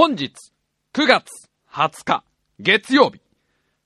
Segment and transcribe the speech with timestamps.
[0.00, 0.32] 本日、
[0.94, 1.26] 9月
[1.72, 2.24] 20日、
[2.60, 3.20] 月曜日。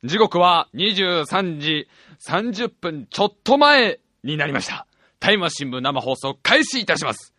[0.04, 1.88] 時刻は23時
[2.28, 4.86] 30分ちょっと前になりました。
[5.20, 7.32] タイムマシン部生放送開始いたします。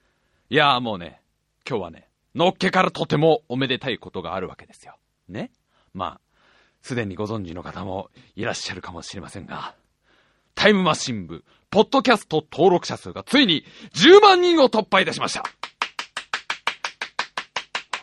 [0.49, 1.21] いやーもうね、
[1.69, 4.95] 今日はね、のっけからとてもおめでたいことがあるわけですよ。
[5.29, 5.51] ね？
[5.93, 6.19] まあ、
[6.81, 9.75] すでにご存知の方もいらっしゃるかもしれませんが、
[10.55, 15.43] タイムマシン部、ポッドキャスト登録者数がついに10万人を突破いたしました。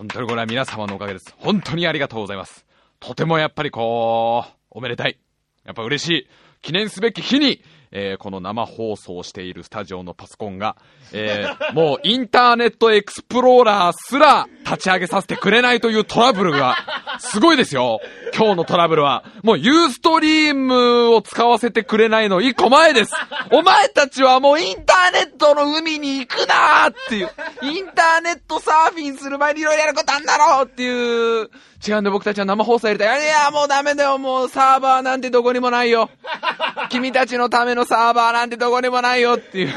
[0.00, 1.34] 本当にこれは皆様のおかげです。
[1.36, 2.64] 本当にありがとうございます。
[3.00, 5.18] とてもやっぱりこう、おめでたい。
[5.62, 6.28] やっぱ嬉しい。
[6.62, 10.76] 記念すべき日に、えーこの生放送しているスタジオのパソコンが、
[11.12, 16.76] えーもうインターネットエクスプローラーすら立ち上げさせてくれないというトラブルが、
[17.18, 18.00] すごいですよ。
[18.34, 19.24] 今日のトラブルは。
[19.42, 23.12] もうユーストリームを使わせてくれないの一個前です。
[23.52, 27.30] お前たちはもうインターネットの海に行くなーっていう。
[27.62, 31.50] インターネットサーフィンする前にいろいろやることあんだろうっていう。
[31.86, 33.24] 違うんで僕たちは生放送やりたい。
[33.24, 34.18] いや、もうダメだよ。
[34.18, 36.10] もうサーバーなんてどこにもないよ。
[36.90, 39.68] 君たちのためのサーバーなんてどこにもないよっていう、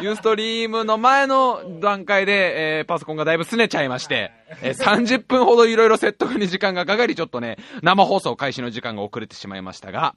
[0.00, 10.16] ユーストリームの前の段階で、えーパソコンがだいぶ拗ねちゃいまして、えー30分ほどいろいろ説得に時間がかかり、ちょっとね、生放送開始の時間が遅れてしまいましたが、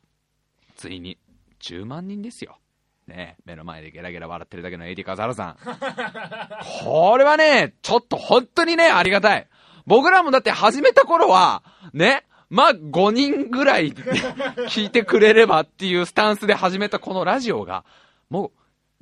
[0.76, 1.18] ついに
[1.62, 2.58] 10万人ですよ。
[3.08, 5.58] ね目の前でゲラゲラ笑ってるだけのエディカザルさん。
[6.86, 9.48] これはね、ちょっと本当にね、ありがたい。
[9.86, 17.84] 僕らもだって始めた頃は、ね、まあ、5人ぐらい聞いてくれればっていうスタンスで始めたこのラジオが、
[18.30, 18.52] もう、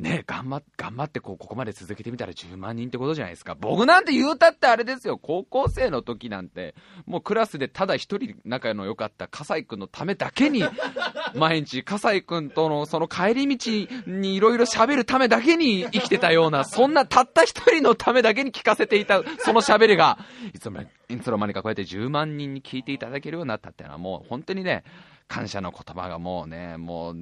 [0.02, 3.56] ね、頑張っ、頑張ってこう、ここまで続けてみたら10万人ってことじゃないですか。
[3.56, 5.20] 僕なんて言うたってあれですよ。
[5.20, 6.74] 高校生の時なんて、
[7.06, 10.64] もうクラスでただ一人仲の良かった笠井くんのためだけに、
[11.36, 20.18] 毎日笠井くんとのその帰り道にいろいろ喋るためだけに生きてたような、そんなたった一人のためだけに聞かせていた、その喋りが、
[20.56, 24.84] いつの間にいつの間にかこうやって10万人に聞いていただけるようになったっていうのはもう本当にね、
[25.28, 27.16] 感謝の言葉がもうね、もう、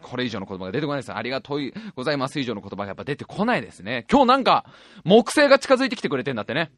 [0.00, 1.12] これ以上の言葉が出てこないです。
[1.12, 4.06] ありがとうございます以上の言葉がやっぱ出てこないですね。
[4.10, 4.64] 今日なんか、
[5.04, 6.70] 木星が近づいてきてくれてんだってね。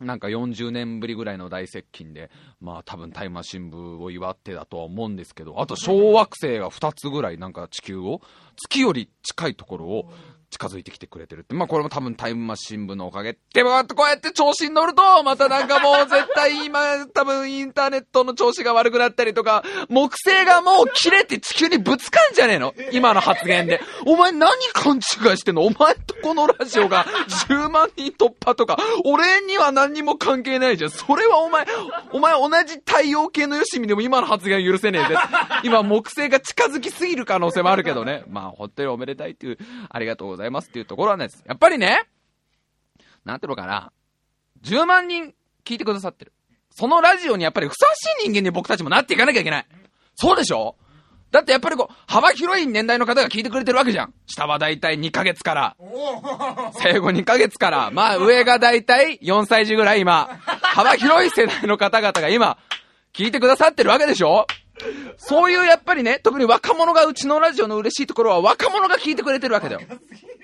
[0.00, 2.30] なんか40年ぶりぐらいの大接近で、
[2.60, 8.20] まあ多分タイムマシン部を祝ってだとは思うんですけど、あと小惑星が2つぐらいなんか地球を、
[8.56, 10.12] 月より近いところを
[10.54, 11.54] 近づいてきてくれてるって。
[11.54, 13.36] まあこれも多分タイムマシン部のおかげ。
[13.52, 22.72] でもこうやって調子に乗ると、またなんかもう絶対今多分インターネットの調子が悪くなったりとか、木星がもう切れて地球にぶつかんじゃねえの？
[22.92, 23.80] 今の発言で。
[24.06, 25.02] お前何勘違い
[25.36, 25.62] してんの？
[25.64, 27.04] お前とこのラジオが
[27.48, 30.90] 10万人突破とか、俺には何にも関係ないじゃん。
[30.90, 31.66] それはお前、
[32.12, 35.16] お前同じ太陽系のよしみでも今の発言許せねえぜ。
[35.64, 38.22] 今木星が近づきすぎる可能性もあるけどね。
[38.28, 41.42] まあ本当におめでたいっていう、ありがとうございますっていうところなんです。
[41.46, 42.04] やっぱりね、
[43.24, 43.92] なんていうのかな。
[44.62, 45.34] 10万人
[45.64, 46.32] 聞いてくださってる。
[46.70, 49.66] そのラジオにやっぱりふさわしい人間に僕たちもなっていかなきゃいけない。
[50.14, 50.76] そうでしょ？
[51.30, 54.14] だってやっぱりこう、幅広い年代の方が聞いてくれてるわけじゃん。
[54.26, 55.76] 下はだいたい2ヶ月から。
[56.74, 57.90] 生後2ヶ月から。
[57.90, 60.28] まあ上がだいたい4歳児ぐらい今。
[60.62, 62.56] 幅広い世代の方々が今、
[63.12, 64.46] 聞いてくださってるわけでしょ？
[65.16, 69.80] そういうやっぱりね、特に若者がうちのラジオの嬉しいところは若者が聞いてくれてるわけだよ。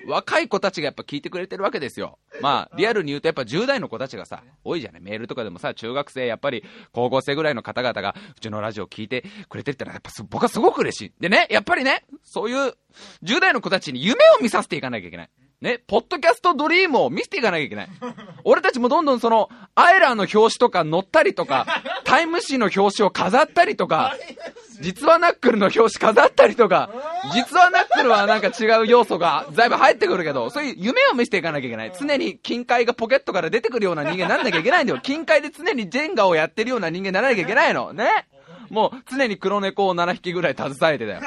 [0.07, 2.17] 若い子たちがやっぱ聞いてくれてるわけですよ。
[2.41, 11.13] まあ、リアルに言うとやっぱ10代の子たちがさ、多いじゃないメールとかでもさ、中学生、やっぱり高校生ぐらいの方々がうちのラジオ聞いてくれてるってのはやっぱ僕はすごく嬉しい。
[11.19, 12.73] でね、やっぱりね、そういう
[13.23, 15.29] 10代の子たちに夢を見させていかなきゃいけない。
[15.61, 17.87] ね、ポッドキャストドリームを見せていかなきゃいけない。
[18.43, 21.67] 俺たちもどんどんその、アイラーの表紙とか載ったりとか、
[22.03, 24.15] タイム誌の表紙を飾ったりとか、
[24.79, 26.89] 実はナックルの表紙飾ったりとか、
[27.31, 31.91] 実はナックルはなんか違う要素がだいぶ入ってくるけど、そういう夢を見せていかなきゃいけない。
[31.97, 34.99] 常に金塊がポケットから出てくるような人間になんなきゃいけないんだよ。
[35.03, 37.93] 金塊で常にジェンガをやってるような人間にならなきゃいけないの。
[37.93, 38.09] ね
[38.71, 41.21] もう常に黒猫を7匹ぐらい携えてだよ。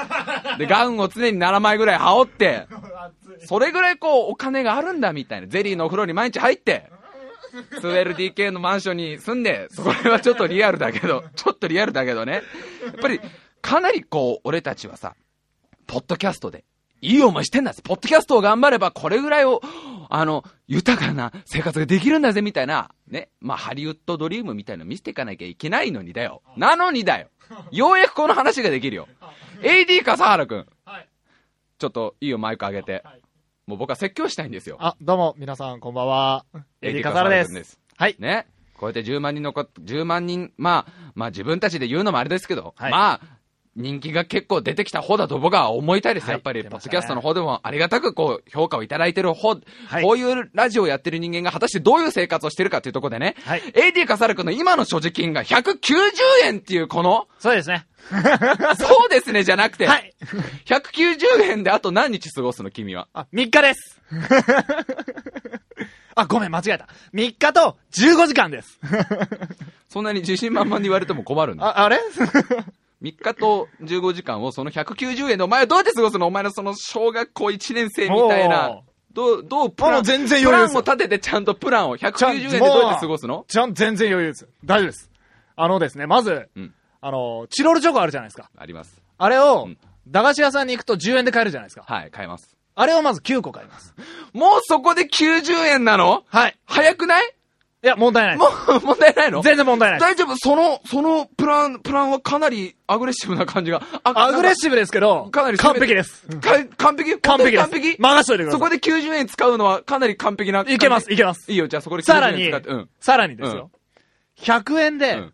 [0.57, 2.67] で、ガウンを常に7枚ぐらい羽織って、
[3.45, 5.47] それぐらいこうお金があるんだみたいな。
[5.47, 6.89] ゼリーのお風呂に毎日入って、
[7.81, 12.33] 2LDK のマンションに住んで、それはちょっとリアルだけど、 ちょっとリアルだけどね。
[12.33, 12.39] や
[12.89, 13.21] っぱり、
[13.61, 15.15] かなりこう、俺たちはさ、
[15.87, 16.65] ポッドキャストで、
[17.05, 19.61] いい思いしてんだポッドキャストを頑張れば、これぐらいを、
[20.09, 23.29] あの、豊かな生活ができるんだぜ、みたいな、ね。
[23.39, 26.41] まあ、ハリウッドドリームみたいなの見せていかなきゃいけないのにだよ。
[26.57, 27.29] なのにだよ。
[27.71, 29.07] ようやくこの話ができるよ。
[29.61, 30.65] AD 笠原くん。
[30.83, 31.07] はい。
[31.77, 33.03] ちょっと、いいよ、マイク上げて。
[33.05, 33.21] はい。
[33.67, 34.77] もう僕は説教したいんですよ。
[34.79, 36.45] あ、どうも、皆さん、こんばんは。
[36.81, 37.79] エディカザラで笠原君す。
[37.97, 38.15] はい。
[38.17, 38.47] ね。
[38.77, 43.21] こうやって10万人のこ、10万人、まあ、まあ自分たちで言うのもあれですけど、はいまあ、
[43.75, 46.25] 人気が結構出てきた方だと僕は思いたいです。
[46.25, 49.57] はいやっぱり、ポッドキャストの方でもありがたくこう、評価をいただいてる方、
[49.87, 55.75] はいこういうラジオをやってる人間が果たしてどういう生活をしてるかっていうところでね、はい AD 笠原くんの今の所持金が190
[56.45, 57.85] 円っていうこの、そうですね。
[58.79, 60.13] そうですねじゃなくて、はい。
[60.65, 63.07] 190円であと何日過ごすの君は？
[63.13, 64.01] あ、3日です。
[66.15, 66.87] あ、ごめん、間違えた。
[67.13, 68.79] 3日と15時間です。
[69.89, 71.65] そんなに自信満々に言われても困るんだ。
[71.65, 71.99] あ、あれ？
[73.13, 76.27] 3日と15時間をその190円でお前はどうやって過ごすの？
[76.27, 78.81] お前のその小学校1年生みたいな。
[79.13, 83.45] どう、どうプラン、全然プラン余裕ですよを立ててちゃんとプランを190円でどうやって過ごすの？
[83.47, 84.47] ちゃん、全然余裕です。
[84.65, 85.09] 大丈夫です。
[85.55, 88.49] あのですね、まず、うんあの、チロルチョコあるじゃないですか。
[88.57, 89.01] あります。
[89.17, 89.77] あれを、うん
[90.07, 91.83] 駄菓子屋さんに行くと10円で買えるじゃないですか。
[91.87, 92.55] はい、買えます。
[92.75, 93.95] あれをまず9個買います。
[94.33, 96.23] もうそこで90円なの？
[96.27, 96.59] はい。
[96.67, 97.33] 早くない？
[97.85, 99.43] いや、問題ないでもう問題ないの？
[99.43, 99.45] す。
[99.45, 99.99] 全然問題ない。
[99.99, 100.35] 大丈夫？
[100.37, 103.83] その、そのプラン、プランはかなりアグレッシブな感じが。
[104.03, 106.25] あアグレッシシブですけど、かなり完璧です。
[106.77, 107.19] 完璧？
[107.19, 107.69] 完璧です。
[107.69, 107.97] 完璧？
[108.01, 108.59] 任しといてください。
[108.59, 110.61] そこで90円使うのはかなり完璧な。
[110.61, 111.51] いけます、いけます。
[111.51, 112.69] いいよ、じゃあそこでさらに90円使って。
[112.69, 113.69] うん。、さらにですよ。
[114.39, 115.33] 100円で、うん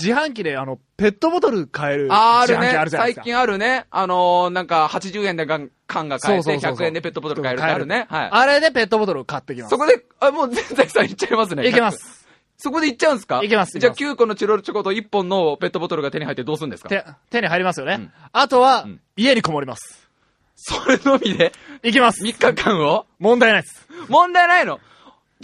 [0.00, 2.90] 自販機であの、ペットボトル買える自あーあるね販機ある。
[2.90, 3.22] じゃないで最すか。
[3.24, 3.86] 近あるね。
[3.90, 8.06] あのー、なんか80円で缶缶が買えて、そうそうそうそう100円でペットボトル買えるってあるね。
[8.10, 8.28] はい。
[8.32, 9.70] あれでペットボトルを買ってきます。
[9.70, 11.66] そこで、あ、もう全財産いっちゃいますね。
[11.68, 11.92] いけま。
[11.92, 12.26] す。
[12.56, 13.40] そこでいっちゃうんですか？
[13.42, 16.88] いけますじゃあいけ9個のチロルチョコと1本のペットボトルが手に入ってどうするんですか？
[16.88, 17.94] 手、手に入りますよね。
[17.94, 20.08] うんあとは、うん家にこもります。
[20.56, 21.52] それのみで？
[21.82, 22.24] いきます。
[22.24, 23.06] 3日間を？
[23.18, 23.86] 問題ないです。
[24.08, 24.80] 問題ないの？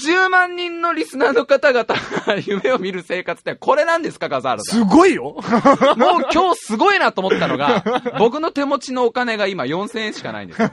[0.06, 4.80] ?10 万人のリスナーの方々が 夢を見る生活ってこれなんですか、笠原さん。
[4.80, 5.36] すごいよ。
[5.96, 7.84] もう今日すごいなと思ったのが、
[8.18, 10.70] 僕の手持ちのお金が今4000円しかないんですよ。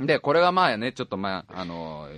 [0.00, 2.08] で、これはまあね、ちょっとまあ、あの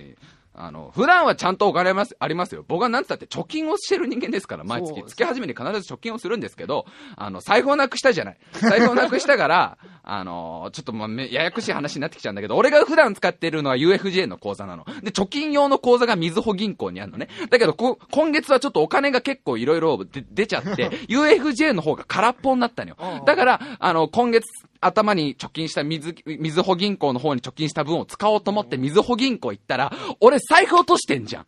[0.57, 2.63] あの、普段はちゃんとお金ありますありますよ。
[2.67, 5.03] 僕はなんつったって貯金をしてる人間ですから、毎月。
[5.03, 6.85] 月始めに必ず貯金をするんですけど、
[7.17, 8.37] あの、財布をなくしたじゃない。
[8.61, 14.85] 財布をなくしたから、 あの、ちょっとまややこしい話になってきちゃうんだけど、俺が普段使ってるのは UFJ の口座なの。
[15.01, 17.27] で、貯金用の口座がみずほ銀行にあるのね。
[17.49, 23.23] だけど、こ今月はちょっとお金が結構いろいろ出ちゃって、 UFJ の方が空っぽになったのよ。
[23.25, 24.45] だから、あの、今月、
[24.85, 31.45] 頭に貯金した水、みずほ銀行の方に貯金した分を使おうと思ってみずほ銀行行ったら、俺財布落としてんじゃん。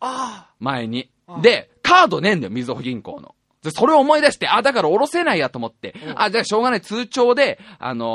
[0.00, 1.10] あ前に。
[1.42, 3.34] で、カードねえんだよ、みずほ銀行の。
[3.62, 8.08] で、それを思い出して、あ、だから下ろせないやと思って、あ、じゃあしょうがない、通帳で、あのー、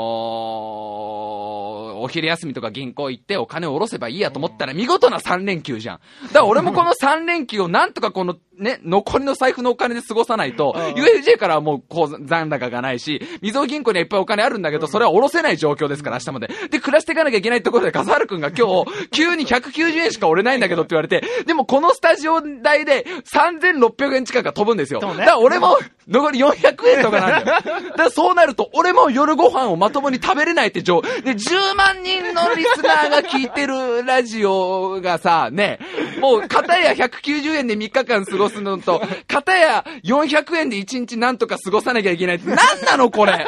[2.00, 6.00] お昼休みとか銀行行ってお金を下ろせばいいやと思ったら、見事な3連休じゃん。
[6.26, 16.50] だから俺もこの3連休をなんとかこの、ね、残りの財布のお金で過ごさないと、UFJ からはもう、こう、残高がないし、みずほ銀行にはいっぱいお金あるんだけど、それは下ろせない状況ですから、明日まで。
[16.70, 25.00] で、暮らしていかなきゃいけないところで、笠原くんが今日、急に190円しか折れないんだけどって言われて、でもこのスタジオ代で3600円近くが飛ぶんですよ。
[25.00, 25.78] だから俺も、
[26.08, 27.62] 残り400円とかなんだよ。
[27.62, 35.78] だからそうなると、俺も夜ご飯をまともに食べれないって状、で、10万人のリスナーが聞いてるラジオがさ、ね、
[36.20, 42.36] もう、片や190円で3日間過ごすのと、片や400円で1日なんとか過ごさなきゃいけない。
[42.36, 43.46] って、なんなのこれ？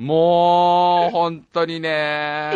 [0.00, 2.52] もう、本当にね、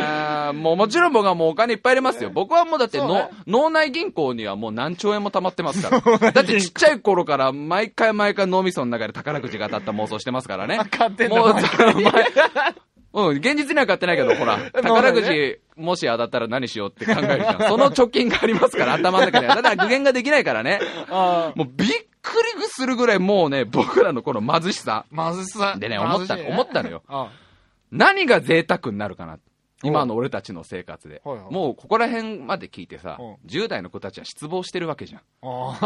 [0.54, 2.30] もうもちろん僕はもうお金いっぱい入れますよ。
[2.30, 3.28] 僕はもうだっての、ね。
[3.46, 6.18] 脳内銀行にはもう何兆円も貯まってますから。
[6.32, 10.80] だってちっちゃい頃から毎回毎回脳みその中で宝くじが当たった妄想してますからね。
[10.90, 11.36] 買ってんだ。
[11.36, 11.54] もう、
[13.14, 17.62] うん、現実には買ってないけど、 ほら、宝くじ、もし当たったら何しようって考えるじゃん。
[17.70, 19.54] その貯金がありますから、頭の中には。
[19.54, 20.80] ただ、具現ができないからね。
[21.08, 21.88] あもうびっ
[22.22, 25.06] くりするぐらいもうね、僕らのこの貧しさ。
[25.10, 25.76] まずさ。
[25.78, 27.02] でね、思った、思ったのよ。
[27.08, 27.28] あ
[27.92, 29.38] 何が贅沢になるかな。
[29.84, 31.22] 今の俺たちの生活で。
[31.24, 35.20] はいはいもうここら辺まで聞いてさうん、10代の子たちは失望してるわけじゃん。
[35.42, 35.76] あ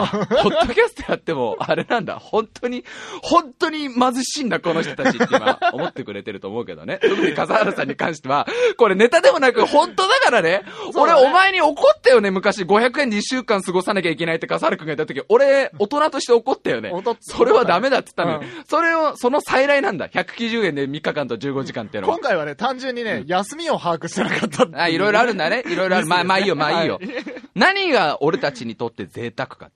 [0.42, 2.84] ポッドキャストやっても、あれなんだ、本当に、
[3.22, 6.98] 本当に貧しいんだ、この人たちって今、思ってくれてると思うけどね。
[7.02, 10.48] 特に笠原さんに関しては、これネタでもなく、本当だからね。
[10.48, 10.64] ね
[10.94, 12.62] お前に怒ったよね、昔。
[12.62, 16.92] 500円で1週間過ごさなきゃいけないって笠原くんが言った時、俺、大人として怒ったよね。
[17.20, 18.50] それはダメだって言ったのよ。
[18.62, 20.08] うそれを、その再来なんだ。
[20.08, 22.28] 190円で3日間と15時間っていうのは今。
[22.28, 25.62] 回はね、単純にね、休みを把握してなかったっあ、いろいろあるんだね。
[25.66, 26.06] いろいろある。
[26.06, 27.08] まあ、まあいいよ、まあいいよはい。
[27.54, 29.70] 何が俺たちにとって贅沢か。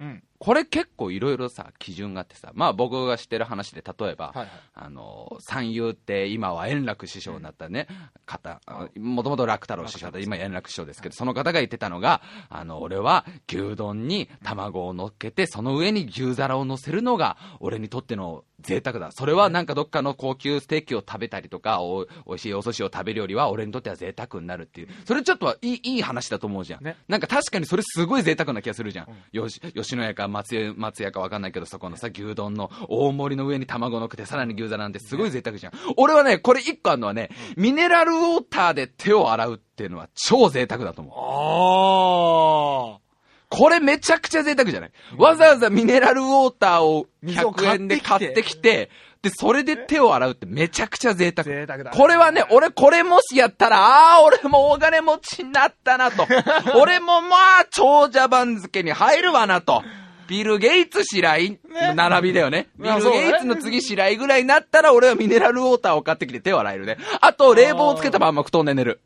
[0.00, 0.22] うん。
[0.42, 7.86] これ結構いろいろさ、基準があってさ、まあ僕が知ってる話で、例えば、はいはいあの、三遊って今は円楽師匠になったね、
[8.26, 8.60] 方、
[8.98, 19.12] もともと楽太郎師匠で、今円楽師匠ですけど、その方が言ってたのが、あの、俺は牛丼に卵を乗っけて、その上に牛皿を乗せるのが、俺にとっての贅沢だ。
[19.12, 24.88] それはなんかどっかの高級ステーキを食べたりとか、お美味しいお寿司を食べるよりは、俺にとっては贅沢になるっていう。
[25.04, 26.84] それちょっとはいいいい話だと思うじゃん。
[26.84, 29.08] ねなんか確かにそれすごい贅沢な気がするじゃん。
[29.32, 35.72] よし、吉野家か松屋松屋かわかんないけど、そこのさ、牛丼の大盛りの上に卵乗っけて、さらに牛座なんてすごい贅沢じゃん。
[35.96, 41.14] 俺はね、これ一個あるのはね、ミネラルウォーターで手を洗うっていうのは超贅沢だと思う。
[41.14, 43.11] ああ。
[43.54, 44.90] これめちゃくちゃ贅沢じゃない？
[45.18, 48.88] わざわざミネラルウォーターを水を100円で買ってきて、
[49.20, 51.44] で、それで手を洗うってめちゃくちゃ贅沢。
[51.44, 56.26] 贅沢だねこれはね、俺これもしやったら、ああ、俺もお金持ちになったなと。
[56.80, 59.82] 俺もまあ、長者番付に入るわなと。
[60.28, 61.58] ビル・ゲイツ白井、
[61.94, 62.68] 並びだよね。
[62.78, 66.96] ビル・ゲイツの次白井ぐらいになったら、俺はミネラルウォーターを買ってきて手を洗えるね。
[67.20, 69.00] あと、冷房をつけたまんま布団で寝る。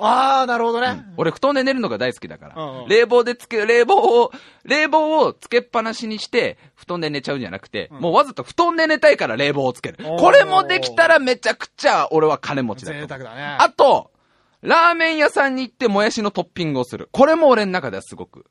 [0.00, 1.04] ああ、なるほどね。
[1.16, 2.62] 俺、布団で寝るのが大好きだから。
[2.62, 4.32] うんうん冷房でつけ、冷房を、
[4.64, 9.98] 冷房をつけっぱなしにして、布団で寝ちゃうんじゃなくて、もうわざと布団で寝たいから冷房をつける。
[10.18, 12.98] これもできたらめちゃくちゃ俺は金持ちだと。
[12.98, 13.56] 贅沢だね。
[13.60, 14.10] あと、
[14.62, 17.08] ラーメン屋さんに行ってもやしのトッピングをする。
[17.12, 18.44] これも俺の中ではすごく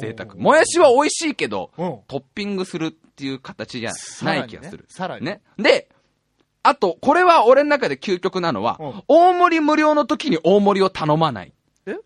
[0.00, 0.34] 贅沢。
[0.34, 4.84] もやしは美味しいけど、うんトッピングするっていう形じゃない気がする。
[4.88, 5.64] さらにねね。
[5.64, 5.88] で、
[6.62, 11.52] あと、これは俺の中で究極なのは、うん大盛り無料の時に大盛りを頼まない。
[11.86, 11.94] え？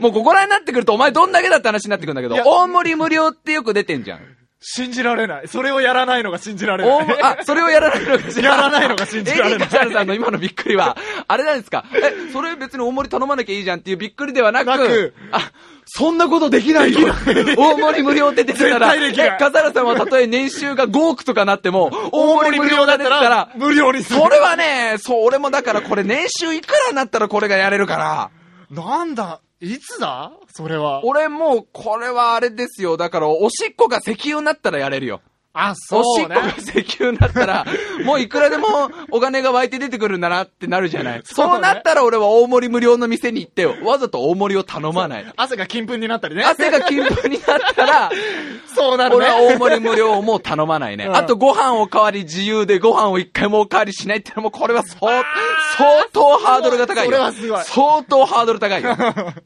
[0.00, 4.35] もうここら辺になってくると、お前どんだけだって話になってくるんだけど大盛り無料ってよく出てんじゃん。
[4.68, 5.48] 信じられない。
[5.48, 7.22] それをやらないのが信じられない。
[7.22, 10.96] あ、それをやらないのかしらやらないのが信じられないエリルさんの今のびっくりは、
[11.28, 11.84] あれなんですか？
[11.94, 15.52] え、それ別に大盛り頼まなきゃいいじゃんっていうびっくりではなく、なくあ、
[15.84, 17.14] そんなことできないよ。
[17.56, 24.18] 大盛り無料って出てたら、絶対できないえ、笠原さんはたとえ年収が5億とかなっても、大盛り無料が出てたら、無料にする。
[24.20, 28.30] それはね、そう、俺もだからこれ年収いくらになったらこれがやれるから、
[28.68, 30.32] なんだいつだ？
[30.52, 31.04] それは。
[31.04, 32.96] 俺もうこれはあれですよ。
[32.96, 35.22] だから、おしっこが石油になったらやれるよ。
[35.58, 36.54] あ、おしそうねっこが。
[36.58, 37.64] 石油になったら、
[38.04, 41.22] もういくらでもお金が湧いて出てくるんだなってなるじゃない。
[41.24, 43.74] そうなったら俺は大盛り無料の店に行ってよ。
[43.82, 45.32] わざと大盛りを頼まない。
[45.34, 46.44] 汗が金粉になったりね。
[46.44, 48.10] 汗が金粉になったら、
[48.74, 49.16] そうなるね。
[49.16, 51.06] 俺は大盛り無料をもう頼まないね。
[51.06, 57.10] うんあとご飯おかわり自由でご飯を一回もおかわりしないってのもこれは相相当ハードルが高いよ。
[57.10, 58.96] それはすごい相当ハードル高いよ。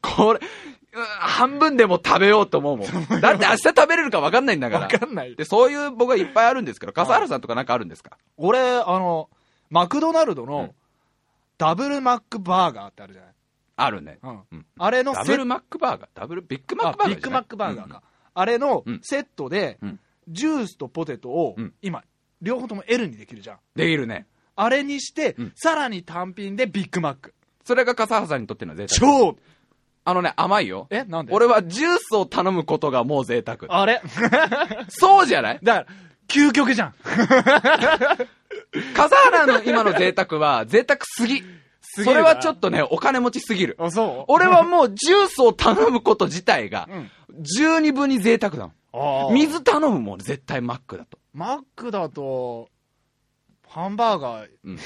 [0.02, 3.20] これ、うん半分でも食べようと思うもん。
[3.20, 4.82] だって明日食べれるか分かんないんだから。
[4.86, 8.18] わかんないで、そういう僕はいっぱいあるんですけど、笠原さんとかなんかあるんですか？
[8.36, 9.30] 俺、あの、
[9.70, 10.70] マクドナルドのうん
[11.58, 13.32] ダブルマックバーガーってあるじゃない？
[13.76, 14.18] あるね。
[14.22, 16.08] うんうんあれのダブルマックバーガー？
[16.14, 18.02] ダブルビッグマッあクバーガービッグマックバーガーうんか。
[18.32, 22.02] あれのうんセットでうん、ジュースとポテトをうん、今、
[22.40, 23.58] 両方とも L にできるじゃん。
[23.76, 24.26] できるね。
[24.56, 27.34] あれにしてうん、さらに単品でビッグマック。
[27.64, 29.32] それが笠原さんにとっての贅沢。
[29.32, 29.36] 超
[30.10, 30.88] あのね、甘いよ。
[30.90, 31.32] えなんで？
[31.32, 33.60] 俺はジュースを頼むことがもう贅沢。
[33.68, 34.02] あれ？
[34.88, 35.60] そうじゃない？
[35.62, 35.86] だから、
[36.26, 36.94] 究極じゃん。
[38.94, 41.44] 笠原の今の贅沢は贅沢すぎ。
[41.82, 43.76] それはちょっとね、お金持ちすぎる。
[43.78, 44.32] あ、そう？
[44.32, 47.10] 俺はもうジュースを頼むこと自体がうん、
[47.42, 49.34] 十二分に贅沢だもん。
[49.34, 51.18] 水頼むもん、絶対マックだと。
[51.32, 52.68] マックだと、
[53.68, 54.78] ハンバーガーうん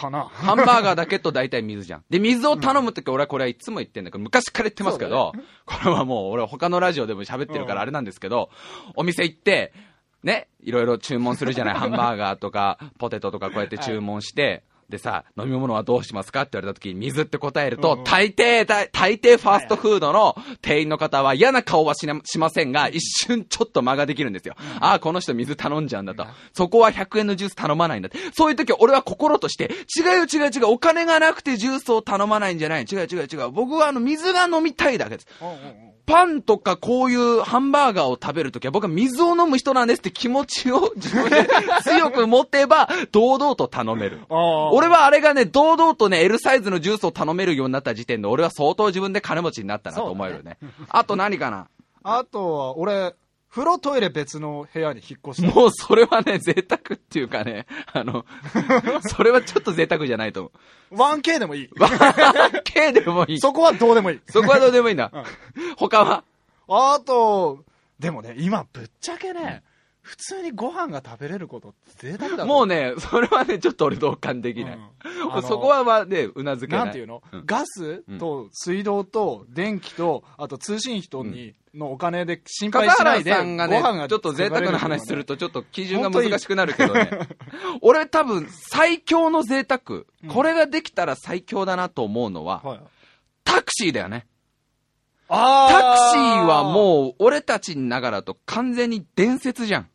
[0.00, 0.24] かな。
[0.24, 2.04] ハンバーガーだけと大体水じゃん。
[2.08, 5.32] で、水を頼むとき俺はこれはいつも言ってんだけど、昔から言ってますけど、
[5.66, 8.50] これはもう俺他のラジオでも喋ってるからあれなんですけど、
[8.96, 9.72] お店行って、
[10.22, 11.74] ね、いろいろ注文するじゃない。
[11.78, 22.06] ハンバーガーとか、ポテトとかこうやって注文して、でさ、飲み物はどうしますかって言われた時に水って答えると、うんうん大抵、大大抵ファーストフードの店員の方は嫌な顔はし
[22.38, 24.54] ませんが、一瞬ちょっと間ができるんですよ。
[24.80, 26.26] ああ、この人水頼んじゃうんだと。
[26.52, 28.18] そこは100円のジュース頼まないんだって。
[28.32, 32.84] そういう時は俺は心として、違うよ違う違う、お金がなくてジュースを頼まないんじゃない。
[32.84, 33.50] 違う違う違う。
[33.50, 35.26] 僕はあの水が飲みたいだけです。
[36.10, 41.48] パンとかこういうハンバーガーを食べるときは僕は水を飲む人なんですって気持ちを自分で
[41.82, 44.20] 強く持てば堂々と頼める。
[44.28, 50.58] 俺はあれがね、堂々とね、L サイズのジュースを頼めるようになった時点で俺は相当自分で金持ちになったなと思えるよね。
[50.88, 51.68] あと何かな？
[52.02, 53.14] あとは、俺、
[53.50, 55.52] 風呂トイレ別の部屋に引っ越した。
[55.54, 58.24] もうそれはね、贅沢っていうかね、あの、
[59.02, 60.52] それはちょっと贅沢じゃないと
[60.90, 61.64] 思 1K でもいい。
[61.64, 61.70] う。
[62.64, 63.40] K でもいい。
[63.40, 64.20] そそこはどうでもいい。
[64.32, 65.10] こはどうでもいいんだ。
[65.76, 66.24] 他は？
[66.68, 67.64] あと、
[67.98, 69.64] でもね、今ぶっちゃけね、
[70.10, 74.74] 普通にご飯が食べれることって贅沢だもうね、ね、それはね、ちょっと俺同感できない。
[74.76, 75.42] うん。
[75.42, 76.84] そこはまあね、うなずけない。
[76.86, 77.42] なんていうの、うん。
[77.46, 87.08] ガスと水道と電気と、あと通信費とに、のお金で心配しないで、さんがねご飯が、ちょっと贅沢な話すると、ちょっと基準が難しくなるけどね。
[87.80, 92.80] 俺多分、最強の贅沢、これができたら最強だなと思うのは、はい、
[93.44, 94.26] タクシーだよね。
[95.28, 99.88] あタクシーはもう、俺たちながらと完全に伝説じゃん。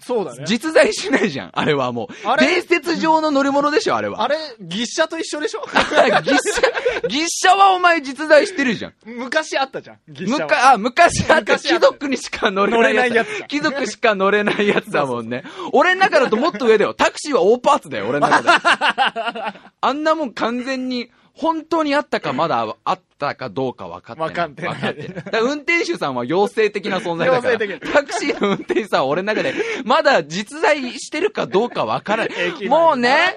[0.00, 0.44] そうだね。
[0.46, 2.28] 実在しないじゃん、あれはもう。
[2.28, 2.46] あれ？
[2.46, 4.22] 伝説上の乗り物でしょ、あれは。
[4.22, 5.62] あれ、ギ車と一緒でしょ？
[5.64, 8.94] ギッシャ、ギッシャはお前実在してるじゃん。
[9.04, 9.98] 昔あったじゃん。
[10.08, 13.28] ギ車あ、昔あった貴族にしか乗れないやつ。
[13.28, 15.44] やつだ貴族しか乗れないやつだもんね。
[15.72, 16.92] 俺の中だともっと上だよ。
[16.94, 18.48] タクシーは大パーツだよ、俺の中で。
[19.80, 24.28] あんなもん完全に、本当にあったかまだあったかどうか分かってない。
[24.30, 25.24] 分かってない分かってない。
[25.32, 27.54] だ運転手さんは妖精的な存在だから。
[27.56, 32.68] 妖精的タクシーの運転手さんは俺の中で、まだ実在してるかどうか分からない。
[32.68, 33.36] もうね。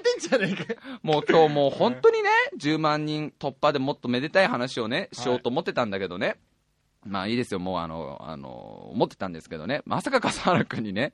[1.02, 6.38] もう今日もう本当にね、10万人突破でもっとめでたい話をね、しようと思ってたんだけどね。
[7.04, 8.48] まあいいですよ、もうあの、あの、
[8.92, 9.82] 思ってたんですけどね。
[9.84, 11.12] まさか笠原くんにね、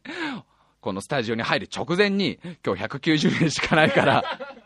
[0.80, 4.24] このスタジオに入る直前に、今日190円しかないから、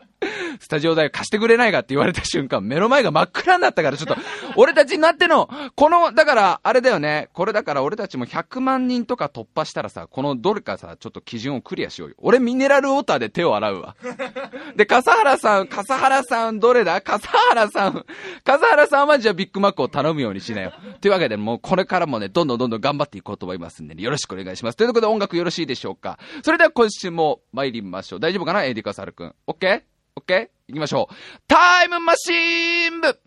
[0.71, 4.15] タジオ代貸してくれないかって言われた瞬間、目の前が真っ暗になったから、ちょっと、
[4.55, 12.15] 俺たちになっての、この、だから、あれだよね、これだから俺たちも100万人とか突破したらさ、このどれかさ、ちょっと基準をクリアしようよ。
[12.19, 13.97] 俺ミネラルウォーターで手を洗うわ。
[14.77, 17.01] で、笠原さん、笠原さん、どれだ？
[17.01, 18.05] 笠原さん。
[18.45, 20.71] 笠原さんはじゃあビッグマックを頼むようにしなよ。
[21.01, 24.77] というわけで、もうこれからもね、どんどんどんどん頑張っていこうと思いますんで、ね、よろしくお願いします。
[24.77, 28.19] ということで音楽よろしいでしょうかそれでは今週も参りましょう。
[28.19, 28.63] 大丈夫かな？
[28.63, 29.35] AD 笠原くん。
[29.47, 29.81] オッケー？
[30.15, 30.60] オッケー？
[30.71, 31.15] 行きましょう。
[31.47, 33.19] タイムマシーン部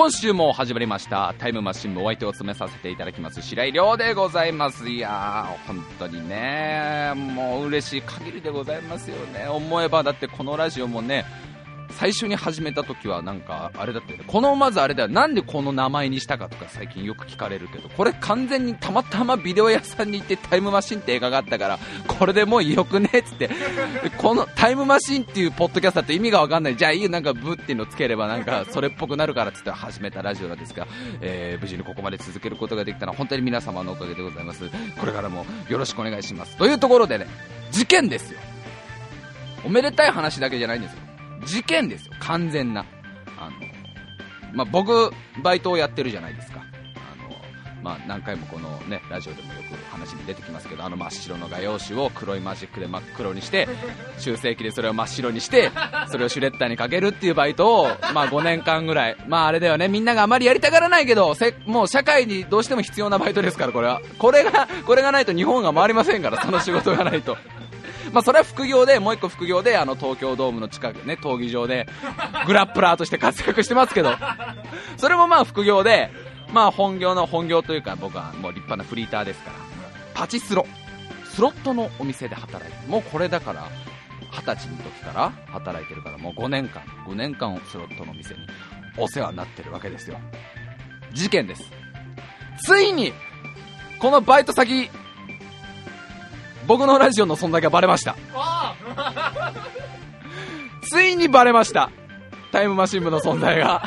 [0.00, 1.34] 今週も始まりました。
[1.38, 3.42] タイムマシンもお相手を務めさせていただきます。
[3.42, 4.88] 白井亮でございます。
[4.88, 9.46] いやー本当にねもう嬉しい限りでございますよね。
[9.46, 11.26] 思えばだってこのラジオもね
[11.92, 14.24] 最初に始めた時はなんかあれだったよね。
[14.26, 15.08] このまずあれだよ。
[15.08, 23.50] なんでこの名前にしたかとか最近よく聞かれるけどこれ完全にたまたまビデオ屋さんに行ってタイムマシンって映画があったからこれでもうよくねっつって。
[24.18, 26.76] このタイムマシンっていうポッドキャスターって意味がわかんない。
[26.76, 30.86] じゃあいいよなんかブっていうのつければなんかそれっぽくなるからっつって始めたラジオなんですが、
[31.20, 34.70] えー無事にここまで続けることができたのは本当に皆様のおかげでございます。
[34.98, 36.56] これからもよろしくお願いします。
[36.56, 37.26] というところでね
[37.70, 38.38] 事件ですよ。
[39.64, 40.98] おめでたい話だけじゃないんですよ。
[41.44, 42.12] 事件ですよ。
[42.20, 42.84] 完全な。
[43.38, 43.56] あの、
[44.52, 46.60] まあ、僕バイトをやってるじゃないですか。
[46.60, 53.68] あの、まあ、何回もこのねラジオでもよく話に出てきますけどあの真っ白の画用紙を黒いマジックで真っ黒にして
[54.18, 55.70] 修正機でそれを真っ白にして
[56.10, 59.16] それをシュレッダーにかけるっていうバイトを、まあ、5年間ぐらい。
[59.26, 59.88] まああれだよね。
[59.88, 64.00] みんながあまりやりたがらないけどせもう社会にどうしても必要なバイトですからこれは。
[64.18, 67.36] これがこれがないと日本が回りませんからその仕事がないと。
[68.14, 71.86] まあ、それは副業で、もう一個副業で、あの、東京ドームの近くね、闘技場で、
[72.46, 74.14] グラップラーとして活躍してますけど、
[74.96, 76.10] それもまあ副業で、
[76.52, 79.56] まあ本業の本業というか、僕はもう立派なフリーターですから、
[80.14, 80.66] パチスロ、
[81.24, 83.64] スロットのお店で働いて、もうこれだから、
[84.32, 88.40] 二十歳の時から働いてるから、もう5年間、5年間スロットのお店に
[88.96, 90.18] お世話になってるわけですよ。
[91.12, 91.70] 事件です。
[92.62, 93.12] ついに、
[93.98, 94.90] このバイト先、
[96.70, 98.14] 僕のラジオの存在がバレました。
[100.88, 101.90] ついにバレました。
[102.52, 103.82] タイムマシン部の存在が。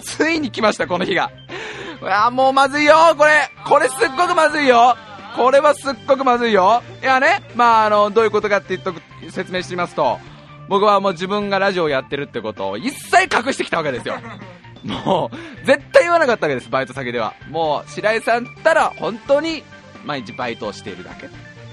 [0.00, 1.30] ついに来ました、この日が。
[2.02, 3.48] うわもうまずいよ、これ。
[3.64, 4.96] これすっごくまずいよ。
[5.36, 6.82] これはすっごくまずいよ。
[7.00, 9.00] いやね、まあ、あの、どういうことかって言っとく、
[9.30, 10.18] 説明してみますと、
[10.68, 14.16] 僕はもう自分がラジオをやってるってことを一切隠してきたわけですよ。
[14.82, 17.34] もう、絶対言わなかったわけです、バイト先では。
[17.48, 19.62] もう、白井さんったら、本当に、
[20.04, 21.28] 毎日バイトをしているだけ。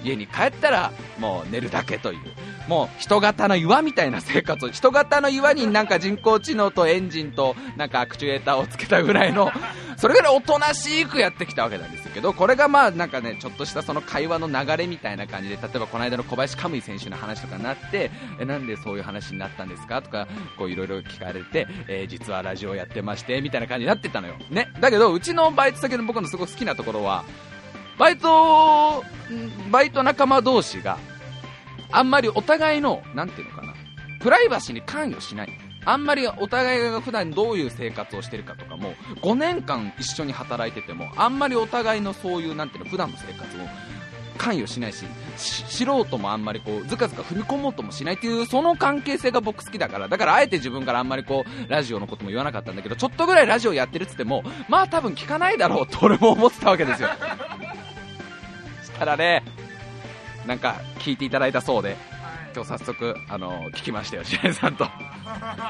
[0.06, 2.20] 家に帰ったら、もう寝るだけという。
[2.68, 9.52] もう、人型の岩みたいな生活を、人型の岩になんか人工知能とエンジンと、なんかアクチュエーターをつけたぐらいの、
[9.98, 20.02] それぐらいおとなしくやってきたわけなんですけど、これがまあなんかね、ちょっとしたその会話の流れみたいな感じで、例えばこの間の小林カムイ選手の話とかになって、え、なんでそういう話になったんですか？
[20.02, 20.28] とか、
[20.60, 24.36] いろいろ聞かれて、え実はラジオやってまして、みたいな感じになってたのよ。
[24.50, 24.70] ね。
[24.80, 27.24] だけど、うちのバイト先の僕のすごく好きなところは、
[27.98, 29.04] バイト、
[29.72, 30.98] バイト仲間同士が、
[31.92, 33.74] あんまりお互いの、なんていうのかな、
[34.20, 35.50] プライバシーに関与しない。
[35.88, 43.60] あんまりお互いが普段どういう生活をしてるかとかも、5年間一緒に働いてても、あんまりお互いのそういう、なんていうの、普段の生活を
[44.38, 45.06] 関与しないし、
[45.38, 57.10] 素人もあんまりこう、ずかずか踏み込もうともしないっていう、その関係性が僕好きだから、だからあえて自分からあんまりこう、ラジオのことも言わなかったんだけど、ちょっとぐらいラジオやってるっつっても、まあ多分聞かないだろうと俺も思ってたわけですよ。
[58.84, 59.44] したらね、
[60.46, 61.98] なんか聞いていただいたそうで、
[62.56, 64.88] 今日早速、あの、聞きましたよ、白井さんと。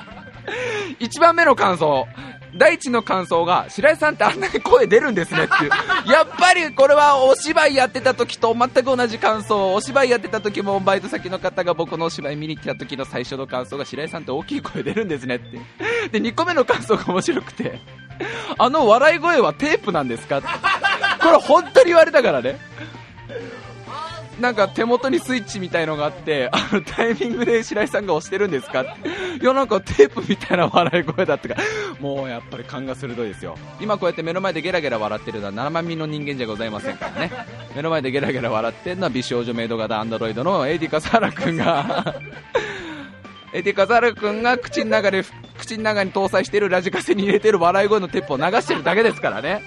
[0.99, 2.07] 一番目の感想。
[2.55, 5.71] 第一の感想が、白井さんってあんなに声出るんですねっていう。
[6.11, 9.73] やっぱりこれはお芝居やってた時と全く同じ感想。
[9.73, 16.19] お芝居やってた時もバイト先の方が僕のお芝居見に来た時の最初の感想が、白井さんって大きい声出るんですねって。
[16.19, 17.79] で、2個目の感想が面白くて、
[18.59, 20.47] あの笑い声はテープなんですかって。
[21.19, 22.59] これ本当に言われたからね。
[24.39, 29.09] なんか手元にスイッチみたいのがあって、あのタイミングで白井さんが押してるんですかって。
[29.41, 31.63] いや、なんかテープみたいな笑い声だったから、
[32.01, 33.57] もうやっぱり勘が鋭いですよ。
[33.79, 37.31] 今こうやって目の前でゲラゲラ笑ってるのは7万人の人間じゃございませんからね。
[37.75, 42.15] 目の前でゲラゲラ笑ってるのは美少女メイド型アンドロイドのエディカサラ君が、
[43.53, 45.23] エディカサラ君が口の中で、
[45.57, 49.63] 口の中に搭載しているラジカセに入れてる笑い声のテープを流してるだけですからね。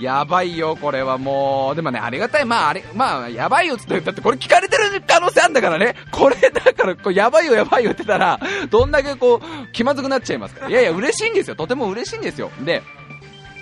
[0.00, 1.76] やばいよ、これはもう。
[1.76, 2.44] でもね、ありがたい。
[2.44, 5.94] まあ、あれ、まあ、やばいよっつって、だってこれ聞かれてる可能性あんだからね。
[6.10, 10.70] これだから、こうやばいよ、やばいよって言ったら、どんだけこう、気まずくなっちゃいますから。
[10.70, 11.56] いやいや、嬉しいんですよ。
[11.56, 12.50] とても嬉しいんですよ。
[12.64, 12.82] で、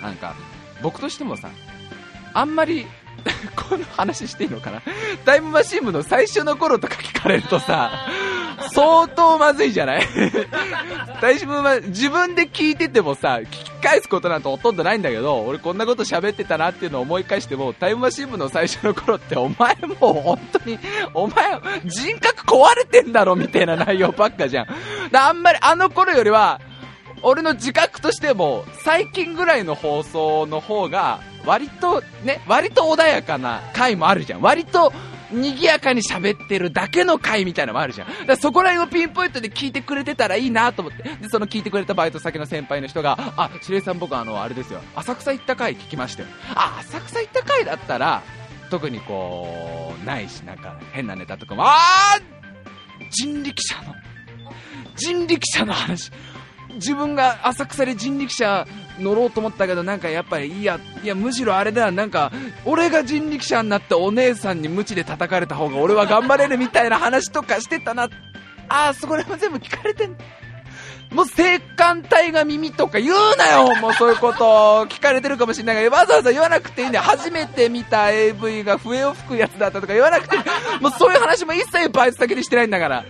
[0.01, 0.35] なんか、
[0.81, 1.49] 僕としてもさ、
[2.33, 2.85] あんまり、
[3.55, 4.81] この話していいのかな
[5.25, 7.91] タイムマシン部の最初の頃とか聞かれるとさ、
[8.71, 10.01] 相当まずいじゃない？
[11.21, 20.79] 大丈夫は自分で聞いててもさ、聞き返すことなんてほとんどないんだけど、俺こんなこと喋ってたなっていうのを思い返しても、タイムマシン部の最初の頃ってお前もう本当に、
[21.13, 24.67] お前人格壊れてんだろみたいな内容ばっかじゃん。
[25.11, 26.59] だあんまりあの頃よりは、
[27.21, 34.41] 俺の自覚としても、最近ぐらいの放送の方が、割とね、割と穏やかな回もあるじゃん。
[34.41, 34.91] 割と、
[35.31, 38.07] 賑やかに喋ってるだけの回みたいなのもあるじゃん。
[38.07, 41.03] だからそこら辺をピンポイントで聞いてくれてたらいいなと思って。
[41.03, 44.81] で、その聞いてくれたバイト先の先輩の人が、あ、白井さん僕あの、あれですよ。
[44.95, 46.29] 浅草行った回聞きましたよ。
[46.53, 48.23] あ、浅草行った回だったら、
[48.69, 53.95] 特にこう、ないし、なんか変なネタとかも、あー人力車の、
[54.95, 56.11] 人力車の話。
[56.75, 58.67] 自分が浅草で人力車
[58.99, 62.05] 乗ろうと思ったけどなんかやっぱりいやいやむしろあれだな。
[62.05, 62.31] んか
[62.65, 68.09] 俺が人力車になってお姉さんに鞭で叩かれた方が俺は頑張れるみたいな話とかしてたな。
[68.67, 70.15] ああそこら辺も全部聞かれてん。
[71.11, 71.45] もう青
[71.77, 73.75] 函隊が耳とか言うなよ。
[73.75, 77.03] もうそういうこと聞かれてるかもしれないからわざわざ言わなくていいんだよ。
[77.03, 80.41] 初めて見た AV が笛を吹くやつだったとか言わなくていい。
[80.81, 83.05] もうそういう話も一切バイト先でしてないんだから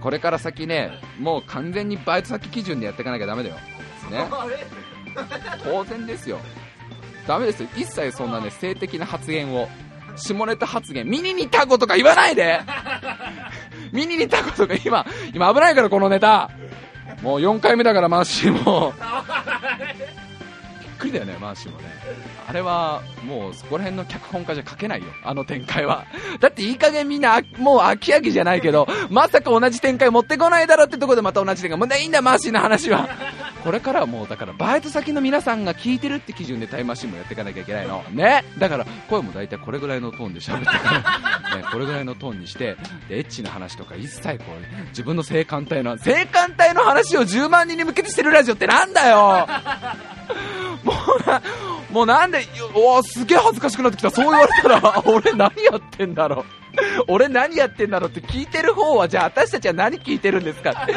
[0.00, 3.56] これから先ね、もう完全にバイト先基準でやっていかなきゃダメだよ。
[4.10, 4.26] ね。
[5.64, 6.38] 当然ですよ。
[7.26, 7.68] ダメですよ。
[7.76, 9.68] 一切そんなね、性的な発言を、
[10.16, 12.60] 下ネタ発言、ミニにタコとか言わないで
[13.92, 16.50] ミニにタコとか今、今危ないからこのネタ。
[17.22, 18.94] もう4回目だからマーシーも。
[21.00, 21.86] くりだよね、マーシーもね。
[22.46, 26.04] あれは、もうそこら辺の脚本家じゃ書けないよ、あの展開は。
[26.38, 31.78] だっていい加減みんな、あもう飽き飽きじゃないけど、まさか同じ展開持ってこないだろってとこでまた同じ展開。
[31.78, 33.08] もういいんだ、マーシーの話は。
[33.64, 38.02] これからはもう、だから、バイト先の皆さんが聞いてるって基準でタイムマシンもやっていかなきゃいけないの。
[38.10, 38.44] ね。
[38.58, 41.18] だから、声も大体これぐらいのトーンで喋ってか
[41.50, 42.76] ら、 ね、これぐらいのトーンにして、
[43.08, 49.46] で、エッチな話とか一切こう、ね、自分の性感帯の、性感帯の話を10万人に向けてしてるラジオってなんだよ
[50.84, 51.42] もうな、
[51.90, 54.10] もうなんで、おーすげえ恥ずかしくなってきた。
[54.10, 56.44] そう言われたら、 俺何やってんだろう。
[57.08, 60.94] 俺何やってんだろうって聞いてる方は、じゃあ私たちは何聞いてるんですかって。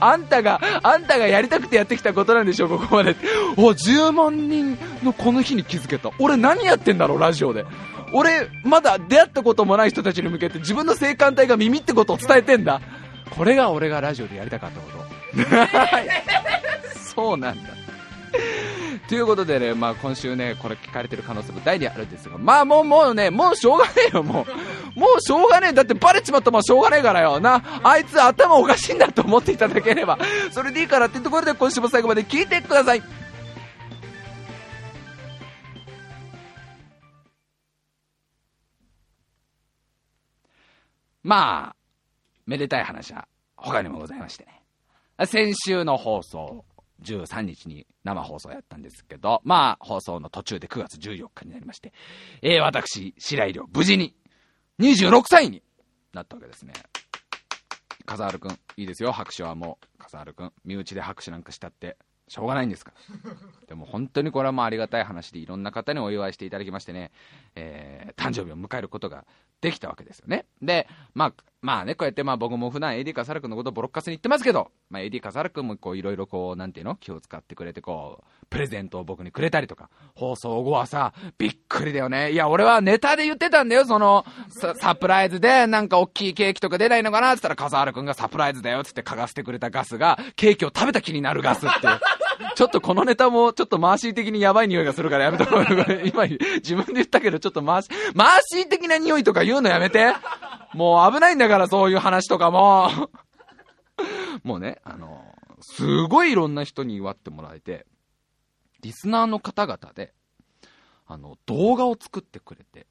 [0.00, 3.14] あんたが、あんたがやりたくてやってきたことなんでしょう、ここまで。
[3.56, 6.10] お、10万人のこの日に気づけた。
[6.18, 7.64] 俺何やってんだろう、ラジオで。
[8.14, 12.80] 俺、まだ出会ったこともない人たちに向けて自分の性感帯が耳ってことを伝えてんだ。
[13.30, 15.02] これが俺がラジオでやりたかったこと。
[17.14, 17.70] そうなんだ。
[19.08, 24.46] ということでね、まあ今週ね、これ聞かれてる可能性も大にあるんですが、まあもうもうね、もうしょうがねえよ、も
[24.96, 24.98] う。
[24.98, 25.72] もうしょうがねえ。
[25.72, 27.40] だってバレちまったもんしょうがねえからよ。
[27.40, 30.18] な、あいつ頭おかしいんだと思っていただければ、
[30.50, 33.02] それでいいからってところで今週も最後まで聞いてください。
[41.22, 41.76] まあ、
[42.46, 44.62] めでたい話は他にもございましてね。
[45.26, 46.64] 先週の放送、
[47.02, 51.92] 13日に生放送やったんですけど、まあ、放送の途中で9月14日になりまして、
[52.40, 54.14] えー、私、白井亮、無事に
[54.80, 55.62] 26歳に
[56.12, 56.72] なったわけですね。
[58.04, 59.98] 笠原くん、いいですよ、拍手はもう。
[59.98, 61.96] 笠原くん、身内で拍手なんかしたって、
[62.28, 62.92] しょうがないんですか
[63.24, 63.34] ら。
[63.66, 67.12] でも本当にこれはもうありがたい話で、いろんな方にお祝いしていただきましてね、
[67.54, 69.24] えー、誕生日を迎えることが
[69.62, 70.44] できたわけですよね。
[70.60, 76.96] で、まあ、まあね、こうやってまあ僕も普段 AD 笠原くんのことをボロッカスに言ってますけど、まあ AD 笠原くんもこういろいろこう、なんていうの？
[76.96, 82.32] 気を使ってくれてこう、プレゼントを僕にくれたりとか、放送後はさ、びっくりだよね。
[82.32, 84.26] いや、俺はネタで言ってたんだよ、その、
[84.80, 92.00] サプライズでなんか大きいケーキとか出ないのかなって言ったら笠原くんがサプライズだよってって嗅がせてくれたガスが、ケーキを食べた気になるガスっていう。
[92.54, 95.64] ちょっとこのネタもちょっとマーシー的にやばい匂いがするからやめとこう。
[96.04, 100.14] 今自分で言ったけどちょっとマーシー、マーシー的な匂いとか言うのやめて。
[100.74, 103.10] もう危ないんだからそういう話とかも。
[104.42, 105.22] もうね、あの、
[105.60, 107.86] すごいいろんな人に祝ってもらえて、
[108.80, 110.12] リスナーの方々で、
[111.06, 112.86] あの、動画を作ってくれて、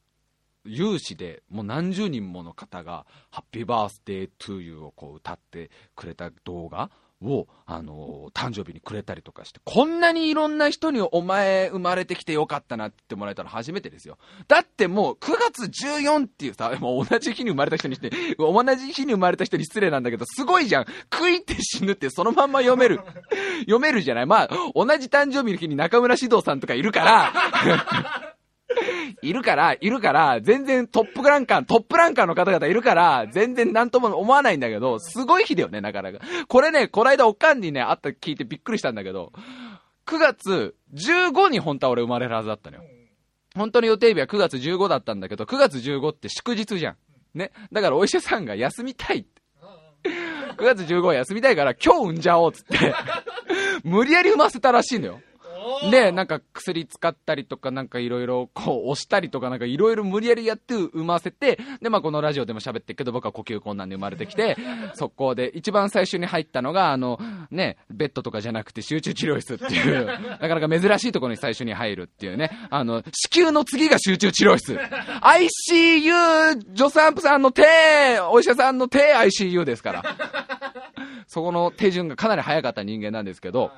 [0.63, 14.17] 有志でもう何十人もの方が、 Happy Birthday to You をこう歌ってくれた動画を、あのー誕生日にくれたりとかして、こんなにいろんな人にお前生まれてきてよかったなって言ってもらえたの初めてですよ。
[14.47, 20.85] だってもう9月14っていうさ、 もう同じ日に生まれた人にして、同じ日に生まれた人に失礼なんだけど、すごいじゃん。
[21.13, 22.99] 食いて死ぬってそのまんま読める。
[23.61, 28.30] 読めるじゃないまあ、同じ誕生日の日に中村獅童さんとかいるから、
[29.21, 36.19] いるから、いるから、全然トップランカー、トップランカーの方々いるから、全然なんとも思わないんだけど、すごい日だよね、なかなか。
[36.47, 39.31] これね、こないだおかんにね、会った聞いてびっくりしたんだけど、
[40.05, 42.83] 9月15に本当は俺生まれるはずだったのよ。
[43.55, 46.95] 本当の予定日は9月15だったんだけど、9月15って祝日じゃん。
[47.33, 47.51] ね。
[47.71, 49.41] だからお医者さんが休みたいって。
[50.57, 52.93] 9月15は休みたいから今日産んじゃおうっつって、
[53.83, 55.21] 無理やり産ませたらしいのよ。
[55.89, 64.57] で、なんか薬使ったりとか、なんかいろいろこう押したりとか、なんかいろいろ無理やりやって産ませて、で、まあこのラジオでも喋ってるけど、僕は呼吸困難で生まれてきて、
[64.95, 67.19] 速攻で、一番最初に入ったのが、あの、
[67.51, 74.75] ね、ベッドとかじゃなくて集中治療室っていう、 なかなか珍しいところに最初に入るっていうね、あの、子宮の次が集中治療室。
[74.75, 77.63] ICU、助産婦さんの手、
[78.31, 80.03] お医者さんの手、ICU ですから。
[81.27, 83.71] そこの手順がかなり早かった人間なんですけど、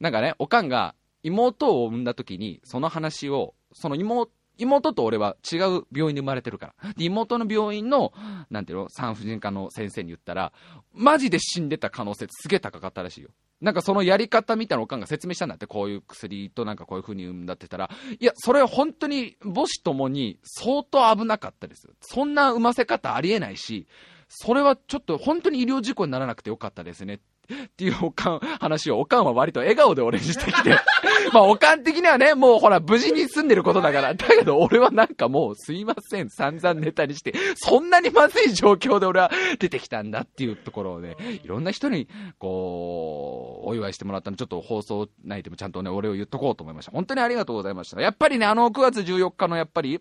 [0.00, 6.92] なんかね、おかんが妹を産んだ時に、その話を、その妹、妹と俺は違う病院で生まれてるから。
[6.92, 8.12] で妹の病院の、
[8.50, 10.52] なんていうの、産婦人科の先生に言ったら、
[10.92, 13.30] マジで死んでた可能性すげえ高かったらしいよ。
[13.60, 21.92] なんかそのやり方みたいなおかんが説明したんだって、こういう薬となんかこういう風に産んだって言ったら、いや、それは本当に母子ともに相当危なかったですよ。
[22.00, 23.86] そんな産ませ方ありえないし、
[24.28, 27.14] それはちょっと本当に医療事故にならなくてよかったですね。
[27.14, 30.70] っっていうおかん、話を、おかんは割と笑顔で俺にしてきて。
[31.32, 34.14] まあ、おかん的にはね、もうほら、無事に住んでることだから。
[34.14, 42.08] だけど、俺はなんかもう、すいません、散々ネタにして、そんなにまずい状況で俺は出てきたんだっていうところをね、いろんな人に、
[42.38, 46.92] こう、お祝いしてもらったの、ちょっと放送内でもちゃんとね、お礼を言っとこうと思いました。
[46.92, 48.00] 本当にありがとうございました。
[48.00, 50.00] やっぱりね、あの、9月14日のやっぱり、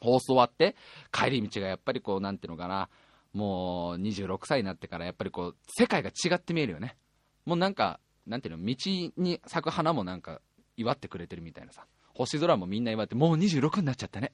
[0.00, 0.76] 放送終わって、
[1.12, 2.88] 帰り道がやっぱりこう、なんていうのかな、
[3.32, 6.96] もう26歳になってからやっぱりこう、世界が違って見えるよね。
[7.44, 8.74] もうなんか、なんていうの、道
[9.16, 10.40] に咲く花もなんか、
[10.76, 11.86] 祝ってくれてるみたいなさ。
[12.14, 14.32] 星空もみんな祝って、もう26になっちゃったね。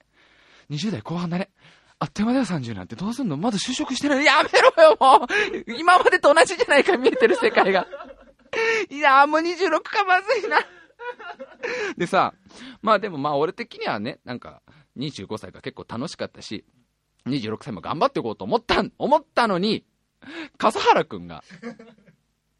[0.70, 1.50] 20代後半だね。
[1.98, 3.36] あっという間だよ30なんてどうすんの？
[3.36, 4.24] まだ就職してない。
[4.24, 7.86] やめろよもう今までと同じじゃないか見えてる世界が。
[8.90, 10.58] いやーもう26かまずいな。
[11.96, 12.34] でさ、
[12.82, 14.60] まあでもまあ俺的にはね、なんか
[14.96, 16.64] 25歳が結構楽しかったし、
[17.26, 19.84] 26歳も頑張っていこうと思った、 思ったのに、
[20.58, 21.42] 笠原くんが、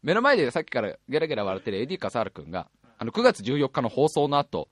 [0.03, 4.69] 目の前でさっきからゲラゲラ笑ってる AD 笠原くんが、あの9月14日の放送の後、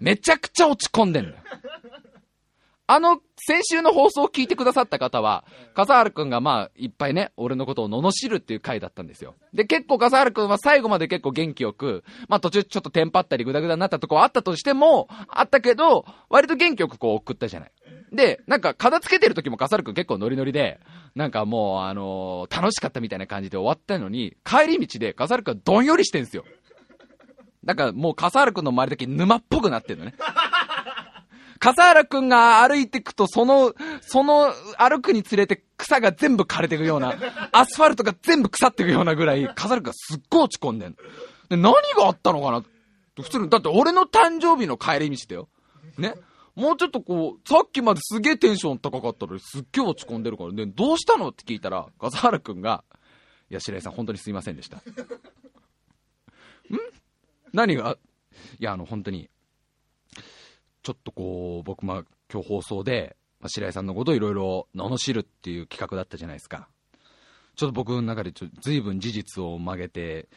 [0.00, 1.36] めちゃくちゃ落ち込んでんだよ。
[2.88, 9.34] あの、先週の放送を聞いてくださった方は、笠原くんがまあ、いっぱいね、俺のことを罵るっていう回だったんですよ。
[9.54, 17.72] で、結構笠原くんは最後まで結構元気よく、まあ途中ちょっとテンパったりグダグダになったとこあったとしても、あったけど、割と元気よくこう送ったじゃない。
[18.12, 20.80] で、なんか片付けてる時も笠原くん結構ノリノリで、
[21.14, 26.44] なんかもうあのー楽しかったみたいな感じで終わったのに、帰り道で笠原くんどんよりしてんすよ。
[27.64, 30.14] だかもう笠原くんの周りだけ沼っぽくなってんのね。
[31.58, 37.14] 笠原くんが歩いてくと、その、その歩くにつれて草が全部枯れていくような、
[37.52, 40.96] アスファルトが全部腐っていくようなぐらい、笠原くんがすっごい落ち込んでん。
[41.48, 42.64] で、何があったのかな
[43.22, 45.48] 普通に、だって俺の誕生日の帰り道だよ。
[45.98, 46.14] ね。
[46.54, 51.30] もうちょっとこう、さっきまですげえテンション高かったのにすっげえ落ち込んでるからね、どうしたの？
[51.30, 52.84] って聞いたら、笠原くんが、
[53.50, 54.76] いや、白井さん本当にすいませんでした。
[54.78, 54.80] ん？
[57.52, 57.96] 何が？
[58.58, 59.30] いや、あの、本当に、
[60.82, 66.68] ちょっとこう、僕、まあ、今日放送で、まあ、白井さんのことをいろいろ罵るっていう企画だったじゃないですか。
[67.56, 70.28] ちょっと僕の中でちょ随分事実を曲げて、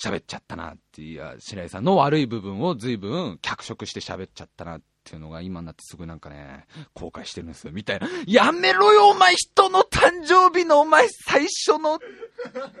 [0.00, 8.08] 喋っちゃったなって、いや、白井さんの悪い部分を随分脚色して喋っちゃったなってっていうのが今になってすぐなんかね、後悔してるんですよ、みたいな。
[8.26, 11.98] やめろよ、お前人の誕生日のお前最初の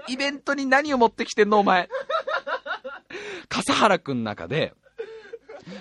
[0.08, 1.88] イベントに何を持ってきてんの、お前。
[3.48, 4.74] 笠原くんの中で、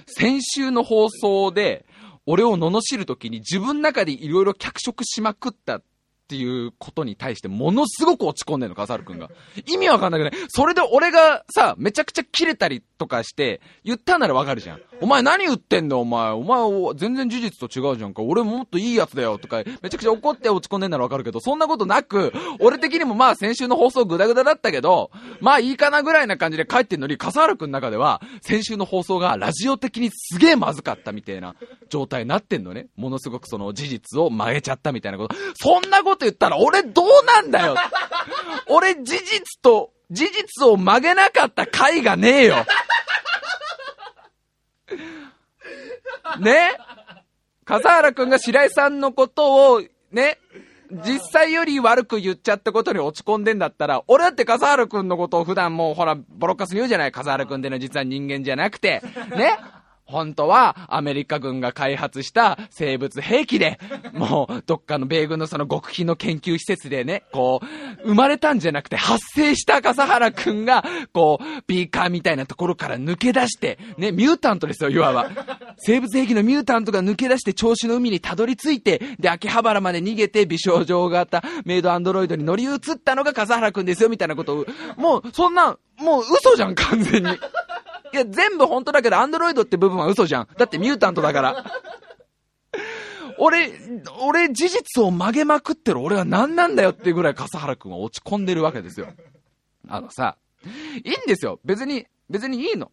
[0.07, 1.85] 先週の放送で、
[2.25, 5.81] 俺を罵るときに自分の中でいろいろ脚色しまくった
[6.27, 9.29] っていうことに対してものすごく落ち込んでんの、笠原くんが。
[9.65, 10.33] 意味わかんなくない？
[10.49, 14.81] それで俺がさ、めちゃくちゃ切れたりとかして、言ったならわかるじゃん。
[14.99, 16.31] お前何言ってんだよ、お前。
[16.31, 18.23] お前、全然事実と違うじゃんか。
[18.23, 31.55] 俺もっといいやつだよ、とか、めちゃくちゃ怒って落ち込んでんならわかるけど、そんなことなく、俺的にもまあ先週の放送グダグダだったけど、まあいいかなぐらいな感じで帰ってんのに、笠原くんの中では、先週の放送がラジオ的にすげえまずかったみたいな
[31.89, 32.87] 状態になってんのね。
[32.97, 35.35] ものすごくその事実を曲げちゃったみたいなこと。
[35.55, 37.75] そんなこと言ったら俺どうなんだよ。
[38.67, 42.55] 俺事実と、事実を曲げなかった回がねえよ。
[46.39, 46.77] ね？
[47.65, 50.39] 笠原くんが白井さんのことを、ね、
[51.05, 57.11] 実際より悪く言っちゃったことに落ち込んでんだったら、俺だって笠原くんのことを普段もうほら、ボロカスに言うじゃない。
[57.11, 59.01] 笠原くんっての実は人間じゃなくて、
[59.35, 59.57] ね？
[60.07, 63.77] 本当はアメリカ軍が開発した生物兵器で、
[64.13, 75.29] もうどっかの米軍のその極秘の研究施設でね、こう、生まれたんじゃなくて発生した笠原くんが、こう、ビーカーみたいなところから抜け出して、ね、ミュータントですよ、いわば。
[75.77, 84.65] 生物兵器のミュータントが抜け出して銚子の海にたどり着いて、で、秋葉原まで逃げて美少女型メイドアンドロイドに乗り移ったのが笠原くんですよ、みたいなことを、
[84.95, 87.29] もう、そんな、もう嘘じゃん、完全に。
[88.13, 90.47] いや、全部本当だけど、アンドロイドって部分は嘘じゃん。
[90.57, 91.65] だってミュータントだから。
[93.39, 93.71] 俺、
[94.21, 99.07] 俺、事実を曲げまくってる俺は何なんだよっていうぐらい笠原くんは落ち込んでるわけですよ。
[99.87, 100.37] あのさ、
[101.03, 101.59] いいんですよ。
[101.63, 102.91] 別に、別にいいの。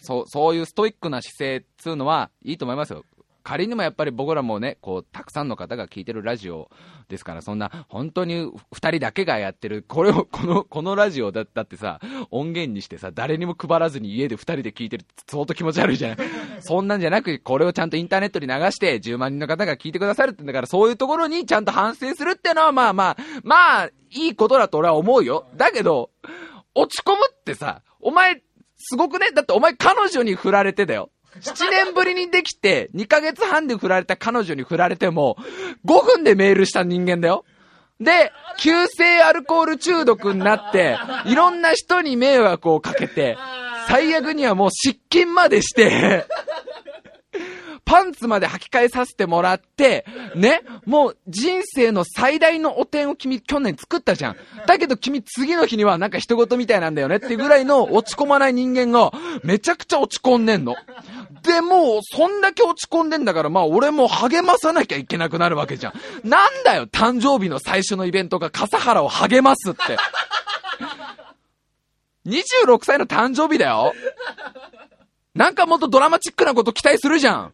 [0.00, 3.04] そう、そういうストイックな姿勢っつうのはいいと思いますよ。
[3.48, 6.68] 仮にもやっぱり僕らもね、こう、たくさんの方が聞いてるラジオ
[7.08, 11.98] ですから、そんな、本当に二人だけがやってる、これを、 この、このラジオだったってさ、
[12.30, 16.28] 音源にしてさ、誰にも配らずに家で二人で聞いてるって相当気持ち悪いじゃない。
[16.60, 25.46] そんなんじゃなく、これをちゃんとインターネットに流して、10万人の方が聞いてくださるってんだから、そういうところにちゃんと反省するってのは、まあまあ、まあ、いいことだと俺は思うよ。
[25.56, 26.10] だけど、
[26.74, 28.42] 落ち込むってさ、お前、
[28.76, 29.32] すごくね？
[29.32, 31.10] だってお前彼女に振られてだよ。
[31.40, 35.36] 7年ぶりにできて、2ヶ月半で振られた彼女に振られても、
[35.84, 37.44] 5分でメールした人間だよ。
[38.00, 40.96] で、急性アルコール中毒になって、
[41.26, 43.36] いろんな人に迷惑をかけて、
[43.88, 46.26] 最悪にはもう失禁までして
[47.88, 50.04] パンツまで履き替えさせてもらって、
[50.36, 54.36] ね、もう人生の最大の汚点を君去年作ったじゃん。
[54.66, 59.10] だけど君次の日にはなんか人事みたいなんだよねっていうぐらいの落ち込まない人間が
[59.42, 60.76] めちゃくちゃ落ち込んでんの。
[61.42, 66.28] で、もそんだけ落ち込んでんだからまあ俺も励まさなきゃいけなくなるわけじゃん。
[66.28, 69.96] なんだよ、誕生日の最初のイベントが笠原を励ますって。
[72.26, 73.94] 26歳の誕生日だよ。
[75.34, 77.52] なんかもっとドラマチックなこと期待するじゃん。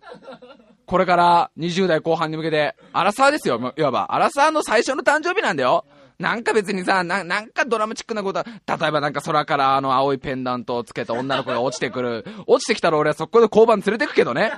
[0.87, 4.07] これから20代後半に向けて、アラサーですよ、いわば。
[4.11, 5.85] アラサーの最初の誕生日なんだよ。
[6.19, 12.25] なんか別にさ、な、なんかドラマチックなことは例えばなんか空からあの青いペンダントをつけた女の子が落ちてくる。
[12.47, 14.53] 落ちてきたら俺はそこで交番連れてくけどね。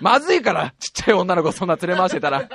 [0.00, 2.48] まずいから、ちっちゃい女の子そんな連れ回してたら。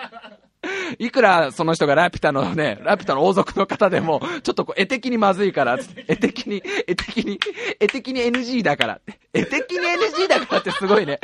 [1.00, 7.40] いくらその人がラピュタのね、ラピュタの王族の方でも、ちょっとこう、絵的にまずいから、絵的に、絵的に、
[7.80, 9.00] 絵的に NG だから。
[9.34, 11.20] 絵的に NG だからってすごいね。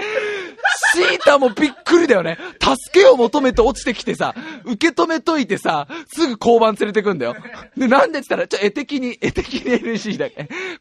[0.93, 2.38] シータもびっくりだよね。
[2.60, 7.36] 助けを求めて落ちてきてさ、受け止めといてさ、すぐ交番連れてくんだよ。
[7.76, 10.30] で、なんでって言ったら、ちょ、絵的に、絵的に NG だ。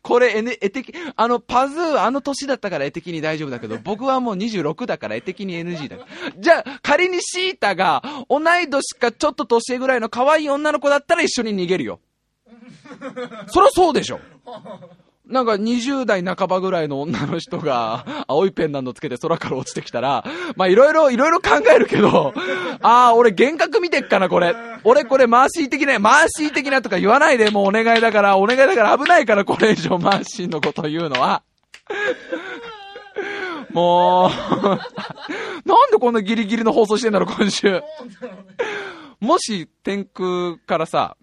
[0.03, 5.97] これ、N、絵的、あの、パズー、あの年だったから絵的に大丈夫だけど、僕はもう26だから絵的に NG だ。
[6.39, 12.01] じゃあ、仮にシータが、同い年かちょっと年ぐらいの可愛い女の子だったら一緒に逃げるよ。
[13.49, 14.21] そりゃそうでしょ。
[15.27, 22.33] なんか20代半ばぐらいの女の人が青いペンダントつけて空から落ちてきたら、まあいろいろ、いろいろ考えるけど、
[22.81, 24.55] ああ、俺幻覚見てっかな、これ。
[24.85, 31.43] 俺これマーシー的な、マーシー的なとか言わないで、もうお願いだから、お願いだから危ないから、これ以上マーシーのこと言うのは。
[33.73, 34.31] もう
[35.69, 37.83] なんでこんなギリギリの放送してんだろ、今週。
[39.21, 41.17] もし、天空からさ、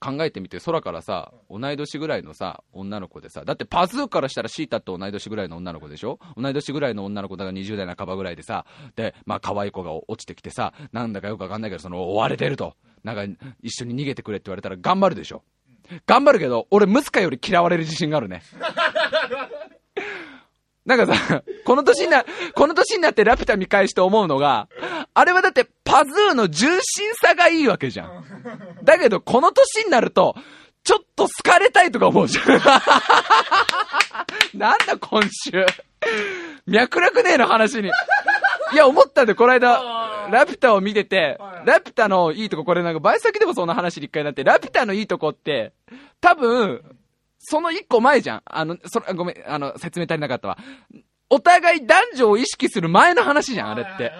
[0.00, 6.18] 考えてみて、空からさ、同い年ぐらいのさ、女の子でさ、だってパズーからしたらシータって同い年ぐらいの女の子でしょ？
[6.36, 12.74] 同い年ぐらいの女の子だから20代半ばぐらいでさ、で、まあ可愛い子が落ちてきてさ、なんだかよくわかんないけど、その追われてると。
[13.04, 13.24] なんか、
[13.62, 15.42] 一緒に逃げてくれって言われたら頑張るでしょ
[16.06, 18.42] 頑張るけど、俺ムスカより嫌われる自信があるね。
[20.86, 22.24] なんかさ、この年にな、
[22.54, 24.68] この年になってラピュタ見返して思うのが、
[25.14, 28.24] あれはだってパズーの重心さがいいわけじゃん。
[28.82, 30.34] だけど、この年になると、
[30.84, 32.44] ちょっと好かれたいとか思うじゃん。
[34.58, 35.64] なんだ今週。
[36.66, 37.88] 脈絡ねえの話に。
[37.88, 45.72] いや、思ったんで、この間、ラピュタを見てて、ラピュタのいいとこ、これなんか、倍先でもそんな話に一回なって、ラピュタのいいとこって、
[46.20, 46.82] 多分、
[47.44, 48.42] その一個前じゃん。
[48.44, 50.58] あの、それ、ごめん、あの、説明足りなかったわ。
[51.30, 54.12] お互い男女を意識する前の話じゃん、あれって。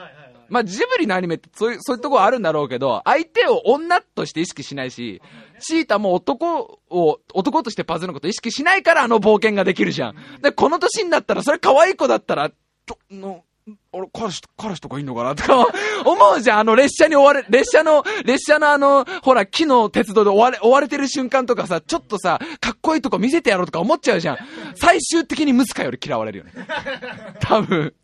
[0.49, 5.23] まあ、ジブリのアニメってそういう、そういうとこあるんだろうけど、相手を女として意識しないし、
[5.59, 10.17] シータも男を、男としてパズルのこと意識しないからあの冒険ができるじゃん。
[10.43, 13.45] で、この年になったら、それ可愛い子だったら、ちょ、の、
[13.93, 15.35] 俺、彼氏、彼氏とかいんのかな？
[15.35, 15.67] とか、
[16.05, 16.59] 思うじゃん。
[16.61, 24.39] あの列車に追われ、列車の、列車のあの、ほら、木の鉄道で追われ、追われてる瞬間とかさ、ちょっとさ、かっこいいとこ見せてやろうとか思っちゃうじゃん。
[24.75, 26.53] 最終的にムスカより嫌われるよね。
[27.41, 27.95] 多分。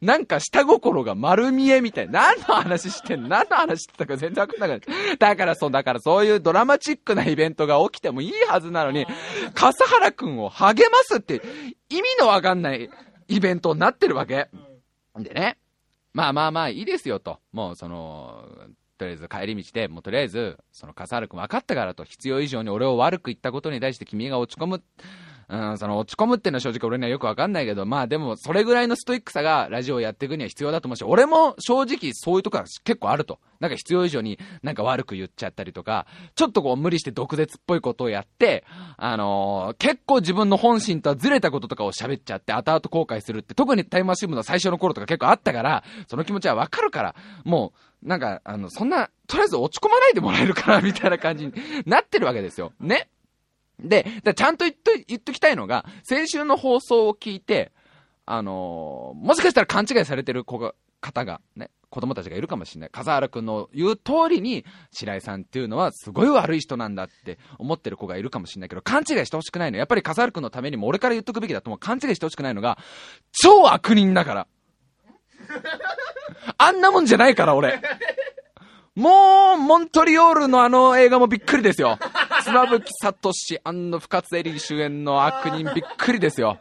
[0.00, 2.34] なんか下心が丸見えみたいな。
[2.34, 3.28] 何の話してんの？
[3.28, 5.16] 何の話してたか全然わかんなかった。
[5.28, 9.06] だからそう、だからそういうドラマチックなイベントが起きてもいいはずなのに、
[9.54, 11.40] 笠原くんを励ますって
[11.88, 12.90] 意味のわかんない
[13.28, 14.48] イベントになってるわけ。
[15.22, 15.58] でね。
[16.12, 17.40] まあまあまあいいですよと。
[17.52, 18.48] もうその、
[18.98, 24.82] とりあえず帰り道で、もうとりあえず、その笠原君分かったからと、必要以上に俺を悪く言ったことに対して君が落ち込む。
[25.54, 33.38] うん、その落ち込むっていうのは正直俺にはよくわかんないけど、まあでもそれぐらいのストイックさがラジオをやっていくには必要だと思うし、俺も正直そういうとこは結構あると。
[33.60, 38.64] なんか必要以上になんか悪く言っちゃったりとか、ちょっとこう無理して毒舌っぽいことをやって、
[38.96, 51.52] あのー結構自分の本心とはずれたこととかを喋っちゃって後々後悔するって、特にタイムマシン部の最初の頃とか結構あったから、その気持ちはわかるから、もう、なんか、あの、そんな、とりあえず落ち込まないでもらえるかな、みたいな感じに
[51.86, 52.72] なってるわけですよ。
[52.80, 53.08] ね。
[53.80, 57.72] で、だちゃんと言っと、言っときたいのが、先週の放送を聞いて、
[58.26, 62.90] あのーもしかしたら勘違いされてる子が、方が、ね、子供たちがいるかもしれない。
[62.90, 69.78] 笠原くんの言う通りに、白井さんっていうのはすごい悪い人なんだって思ってる子がいるかもしれないけど、勘違いしてほしくないの。
[69.78, 71.78] やっぱり笠原くんのためにも俺から言っとくべきだと思う。
[71.78, 72.78] 勘違いしてほしくないのが、
[73.32, 74.46] 超悪人だから。
[76.58, 77.80] あんなもんじゃないから、俺。
[78.94, 81.98] もう、モントリオールのあの映画もびっくりですよ。
[82.44, 83.32] 妻夫木聡、
[83.98, 86.58] 深津絵里主演の悪人びっくりですよ。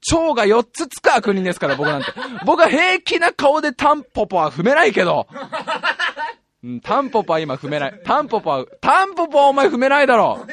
[0.00, 2.12] 蝶が4つつく悪人ですから、僕なんて。
[2.44, 5.26] 僕は平気な顔でタンポポは踏めないけど。
[6.62, 8.00] うん、タンポポは今踏めない。
[8.04, 10.46] タンポポは、タンポポはお前踏めないだろ。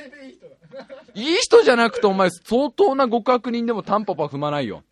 [1.15, 4.83] いい人じゃなくてお前相当な極悪人でもタンポポは踏まないよ。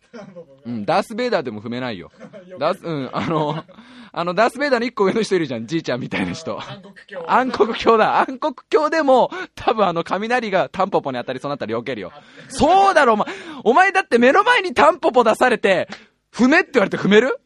[0.66, 2.10] うん、ダース・ベイダーでも踏めないよ。
[2.58, 3.62] ダース、うん、あの、
[4.12, 5.66] あの、ダース・ベイダーの一個上の人いるじゃん。
[5.68, 6.58] じいちゃんみたいな人。
[6.60, 8.18] 暗黒鏡暗黒鏡だ。
[8.20, 12.12] 暗黒鏡でも、多分あの、雷がタンポポに当たりそうになったら避けるよ。
[12.48, 13.26] そうだろ、お前。
[13.62, 15.88] お前だって目の前にタンポポ出されて、
[16.34, 17.38] 踏めって言われて踏める？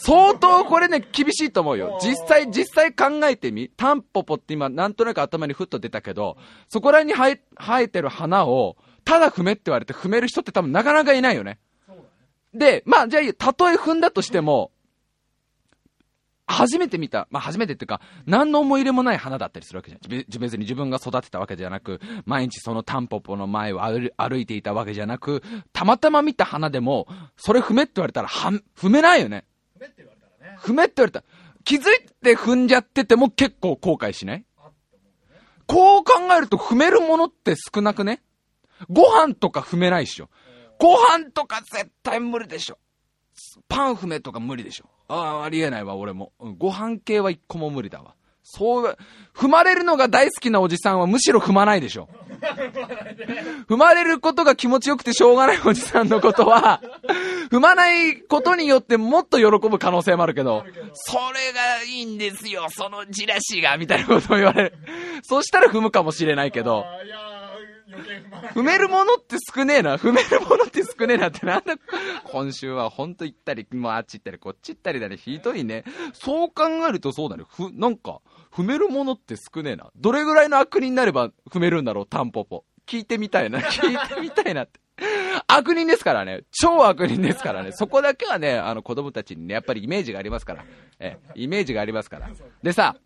[0.00, 1.98] 相当これね、厳しいと思うよ。
[2.00, 3.68] 実際、実際考えてみ。
[3.76, 6.36] タンポポって今、なんとなく頭にふっと出たけど、
[6.68, 11.58] そこらに生え、生えてる花を、ただ踏めって言われて踏める人って多分なかなかいないよね。
[12.54, 14.70] で、まあ、じゃあたとえ踏んだとしても、
[16.46, 20.08] 初めて見た、まあ初めてっていうか、何の思い入れもない花だったりするわけじゃん。
[20.08, 25.42] 別別に自分が育てたわけじゃなく、毎日そのタンポポの前を歩歩いていたわけじゃなく、
[25.74, 29.44] たまたま見た花でも、それ踏めって言われたら、は、踏めないよね。
[29.78, 31.24] 踏めって言われたらね踏めって言われた、
[31.64, 31.82] 気づい
[32.22, 34.44] て踏んじゃってても結構後悔しない？
[35.66, 38.22] こう考えると踏めるものって少なくね？
[38.88, 40.30] ご飯とか踏めないっしょ。
[40.78, 42.78] ご飯とか絶対無理でしょ。
[43.68, 44.86] パン踏めとか無理でしょ。
[45.08, 46.32] ああ、ありえないわ、俺も。
[46.38, 48.14] うんご飯系は一個も無理だわ。
[48.50, 48.96] そう、
[49.36, 52.08] 踏まれるのが大好きなおじさんはむしろ踏まないでしょ。
[53.68, 56.80] 踏まれることが気持ちよくてしょうがないおじさんのことは、
[57.50, 64.74] 踏まないことによってもっと喜ぶ可能性もあるけど、それがいいんですよ、そのじらしが、みたいなことを言われる。
[65.22, 66.86] そしたら踏むかもしれないけど、
[68.54, 69.96] 踏めるものって少ねえな。
[69.96, 71.74] 踏めるものって少ねえなってなんだ。
[72.24, 75.16] 今週はほんと行ったり、もうあっち行ったり、こっち行ったりだね。
[75.16, 75.84] ひどいね。
[76.12, 77.44] そう考えるとそうだね。
[77.48, 78.20] ふ、なんか、
[78.52, 79.90] 踏めるものって少ねえな。
[79.96, 82.64] どれぐらいの悪人になれば踏めるんだろう、タンポポ。
[82.86, 83.60] 聞いてみたいな。
[83.68, 84.80] 聞いてみたいなって。
[85.46, 86.42] 悪人ですからね。
[86.50, 87.72] 超悪人ですからね。
[87.72, 90.64] そこだけはね、あの子供たちにね、やっぱりイメージがありますから。
[90.98, 92.28] え、イメージがありますから。
[92.62, 92.96] でさ、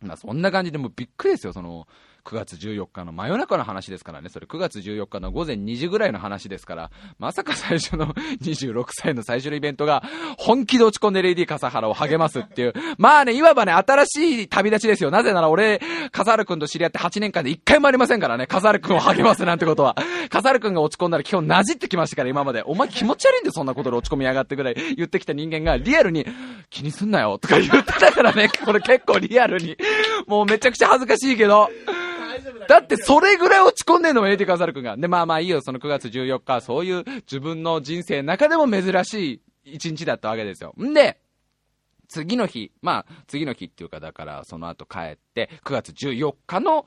[0.00, 1.86] まあそんな感じでもうびっくりですよ、その、
[2.26, 8.08] 9月14日の真夜中の話ですからね、それ9月14日の午前2時ぐらいの話ですから、まさか最初の
[8.42, 10.02] 26歳の最初のイベントが、
[10.36, 12.74] 本気で落ち込んでレイディー笠原を励ますっていう。
[12.98, 15.12] まあね、いわばね、新しい旅立ちですよ。
[15.12, 19.96] なぜなら俺、笠原くんと知り合って8年間で1回もありませんからね、笠原くんを励ますなんてことは。
[20.28, 22.64] 笠原くんが落ち込んだら基本なじってきましたから、今まで。
[22.66, 26.26] お前気持ち悪いんでそんなことで落ち込みやがってぐらい言ってきた人間が、リアルに、
[26.70, 29.76] 気にすんなよ、とか言ってたからね、これ結構リアルに。
[30.26, 31.70] もうめちゃくちゃ恥ずかしいけど。
[32.68, 34.96] だってそれぐらい落ち込んでんのもエディカザル君が。
[34.96, 40.74] で、まあまあいいよ、その9月14日、そういう自分の人生の中でも珍しい一日だったわけですよ。
[40.80, 41.18] んで、
[42.08, 46.84] 次の日、まあ、次の日っていうか、だから、その後帰って、9月14日の、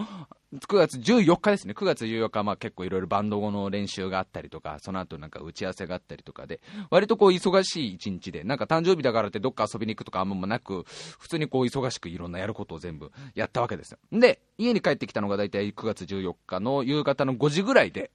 [0.55, 1.75] 9月14日ですね。
[1.77, 6.59] 9月14日まあ結構いろいろバンド後の練習があったりとか、その後なんか打ち合わせがあったりとかで、
[6.89, 10.85] 割とこう忙しい一日で、なんか誕生日だからってどっか遊びに行くとかあんまなく、
[11.19, 13.99] 普通にこう忙しくいろんなやることを全部やったわけですよ。
[14.11, 18.09] で、家に帰ってきたのが大体9月14日の夕方の5時ぐらいで、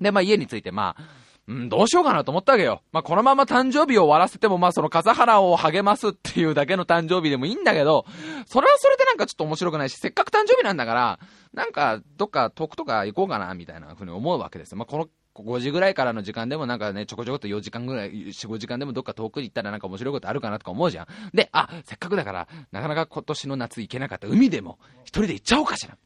[0.00, 1.02] で、まあ家に着いてまあ、
[1.46, 2.82] うん、どうしようかなと思ったわけよ。
[2.90, 8.06] まあ、このまま誕生日を終わらせても、まあ、その笠原を励ますっていうだけの誕生日でもいいんだけど、
[8.46, 11.18] それはそれでなんかちょっと面白くないし、せっかく誕生日なんだから、
[11.52, 14.74] なんか、どっか遠くとか行こうかな、みたいなふうに思うわけです。
[14.74, 21.06] まあ、この、5時ぐらいからの時間でもなんかね、ちょこちょこっと4時間ぐらい、4、5時間でもどっか遠くに行ったらなんか面白いことあるかなとか思うじゃん。
[21.34, 25.98] で、あ、せっかくだから、なかなか今年の夏行けなかった海でも、一人で行っちゃおうかしら。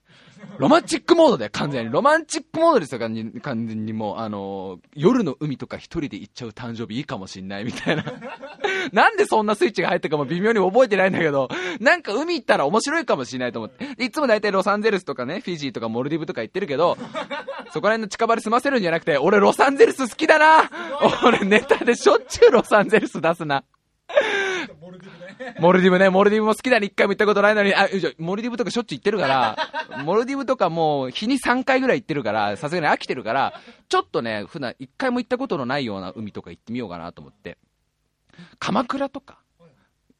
[0.58, 1.92] ロマンチックモードで、完全に。
[1.92, 8.04] ロマンチックモードですよ、完全にもう、あの、夜の海とか一人で行っちゃう誕生日いいかもしんないみたいな。
[8.92, 11.48] なんでそんなスイッチが入ったかも微妙に覚えてないんだけど、
[11.80, 14.02] なんか海行ったら面白いかもしんないと思って。
[14.02, 16.96] いつも大体ロサンゼルスとかね、フィジーとかモルディブとか行ってるけど、
[17.72, 20.70] そこら辺の近場で済ませるんじゃなくて、俺ロサンゼルス好きだな
[21.24, 23.64] 俺ネタでしょっちゅうロサンゼルス出すな。
[25.60, 26.08] モルディブね。
[26.10, 33.54] モルディブ、も好きだに一回も行ったことないのに、あ、じゃモルディブとかしょっちゅう行ってるから、モルディブとかもう日に3回ぐらい行ってるから、さすがに飽きてるから、
[33.88, 37.58] ちょっとね、普段一回も行ったことのないような海とか行ってみようかなと思って。
[38.58, 39.38] 鎌倉とか、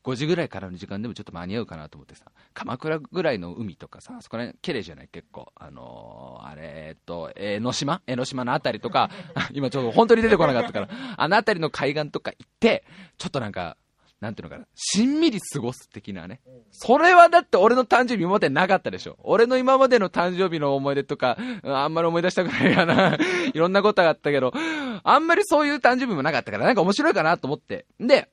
[0.05, 5.09] 5時ぐらいからの時間でもちょっと間に合うかなと思ってさ、鎌倉ぐらいの海とかさ、そこら辺綺麗じゃない？
[5.09, 5.53] 結構。
[5.55, 8.01] あのー、あれ、えっと、江ノ島？
[8.07, 9.11] 江ノ島のあたりとか、
[9.53, 12.85] 今ちょっと本当に出てこなかったから、あのあたりの海岸とか行って、
[13.19, 13.77] ちょっとなんか、
[14.21, 16.41] なんていうのかな、しんみり過ごす的なね。
[16.71, 19.17] それはだって俺の誕生日今までなかったでしょ。
[19.23, 23.17] 俺の今までの誕生日の思い出とか、あんまり思い出したくないかな。
[23.55, 24.53] いろんなことがあったけど、
[25.05, 27.87] あんまりそういう誕生日もなかったから、なんか面白いかなと思って。
[28.01, 28.29] で、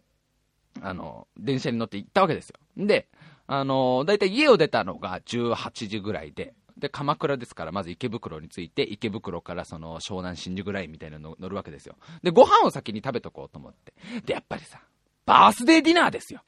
[0.81, 2.55] あの、電車に乗って行ったわけですよ。
[2.77, 3.07] で、
[3.45, 11.95] あの、だいたい家を出たのが18時ぐらいで、で、鎌倉ですから、まず池袋に着いて、池袋からその湘南新宿ラインみたいなの乗るわけですよ。
[12.21, 13.93] で、ご飯を先に食べとこうと思って。
[14.25, 14.81] で、やっぱりさ、
[15.25, 16.41] バースデーディナーですよ。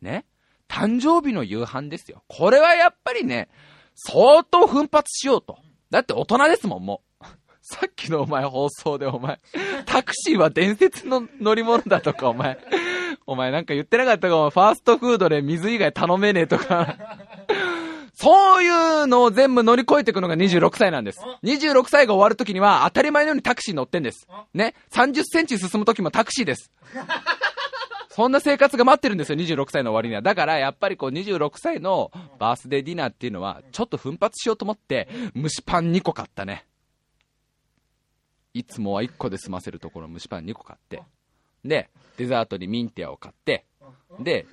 [0.00, 0.24] ね。
[0.68, 2.22] 誕生日の夕飯ですよ。
[2.28, 3.48] これはやっぱりね、
[3.94, 5.58] 相当奮発しようと。
[5.90, 7.24] だって大人ですもん、もう。
[7.62, 9.38] さっきのお前放送でお前、
[9.86, 12.58] タクシーは伝説の乗り物だとかお前、
[13.26, 16.96] お前なんか言ってなかったかお前、ファーストフードで水以外頼めねえとか。
[18.18, 18.68] そうい
[19.02, 21.20] うのを全部乗り越えていくのが26歳なんです。
[21.44, 24.26] 26歳が終わるときには当たり前のようにタクシー乗ってんです。
[24.54, 24.74] ね。
[24.90, 26.70] 30センチ進むときもタクシーです。
[28.16, 30.22] そんな生活が待ってるんですよ、26歳の終わりには。
[30.22, 35.06] だから、やっぱりこう、26歳のバースデーディナーっていうのは、ちょっと奮発しようと思って、
[35.36, 36.64] 蒸しパン2個買ったね。
[38.54, 41.02] いつもは1個で済ませるところ蒸しパン2個買って、
[41.62, 43.66] で、デザートにミンティアを買って、
[44.18, 44.46] で、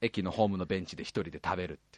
[0.00, 1.93] 駅のホームのベンチで1人で食べるって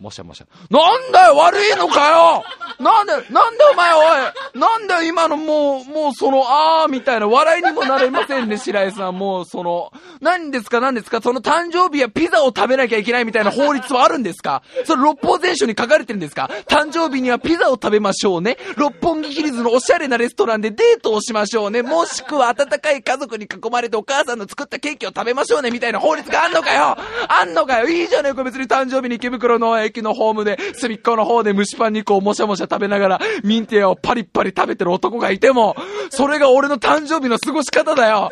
[0.00, 0.46] もしゃもしゃ。
[0.70, 2.42] なんだよ悪いのかよ
[2.80, 9.18] なんで、なんでお前おいなんだよ今のもう、もうその、あーみたいな笑いにもなれませんね、白井さん。
[9.18, 9.92] もうその、
[10.22, 14.62] 何ですか何ですかその誕生日はピザを食べなきゃいけないみたいな法律はあるんですか？
[14.86, 16.50] それ六法全書に書かれてるんですか？
[16.66, 18.56] 誕生日にはピザを食べましょうね。
[18.76, 21.82] 六本木ヒルズのおしゃれなレストランでデートをしましょうね。
[21.82, 26.96] もしくは温かい家族に囲まれてお母さんの作ったケーキを食べましょうねみたいな法律があんのかよ
[27.28, 35.76] あんのかよいいじゃねえか別に誕生日に池袋の駅のホームで、隅っこの方で蒸しパン2個をもしゃもしゃ食べながら、ミンティアをパリッパリ食べてる男がいても、
[36.10, 38.30] それが俺の誕生日の過ごし方だよ。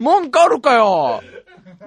[0.00, 1.22] 文句あるかよ。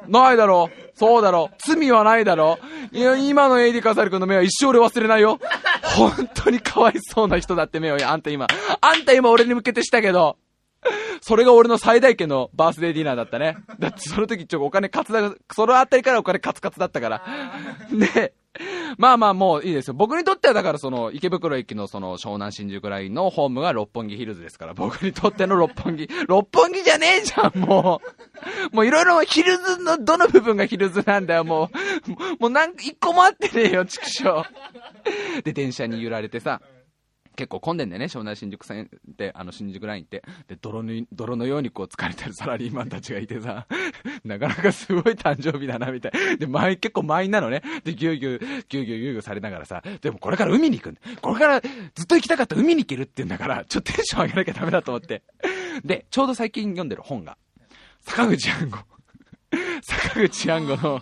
[0.07, 0.69] ないだろ。
[0.95, 1.49] そうだろ。
[1.65, 2.59] 罪はないだろ。
[2.91, 5.39] いや、今のエイディカサル君の目は一生俺忘れないよ。
[5.83, 8.47] 本当にかわいそうな人だって目を、あんた今。
[8.81, 10.37] あんた今俺に向けてしたけど、
[11.21, 13.57] それが俺の最大級のバースデーディナーだったね。
[13.79, 17.23] だってその時ちょっとお金カツだ、そのあたりからお金カツカツだったから。
[17.91, 18.33] で、
[18.97, 19.93] まあまあもういいですよ。
[19.93, 28.01] 僕にとってはだからその池袋駅のその湘南新宿ラインのホームが六本木ヒルズですから、僕にとっての六本木、六本木じゃねえじゃん、も
[28.71, 28.75] う。
[28.75, 31.69] もういろいろヒルズのどの部分がヒルズなんだよ、も
[32.39, 32.41] う。
[32.41, 34.43] もうなんか一個もあってねえよ、畜生。
[35.43, 36.61] で、電車に揺られてさ、
[37.35, 40.23] 結構混んでんだよね、湘南新宿線って、あの新宿ラインって。
[40.47, 43.67] で、泥の、泥のようにこう疲れてる サラリーマンたちがいてさ、
[44.25, 46.37] なかなかすごい誕生日だな、みたい。
[46.37, 47.61] で、満員、結構満員なのね。
[47.83, 51.01] で、ぎゅうぎゅう、ぎゅうぎゅうぎゅうぎゅうされながらさ、でもこれから海に行くんだ。
[51.21, 55.23] これからずっと行きたかった海に行けるって言うんだから、ちょっとテンション上げなきゃダメだと思って。
[55.83, 57.37] で、ちょうど最近読んでる本が、
[58.01, 58.77] 坂口安吾。
[59.81, 61.01] 坂口安吾の、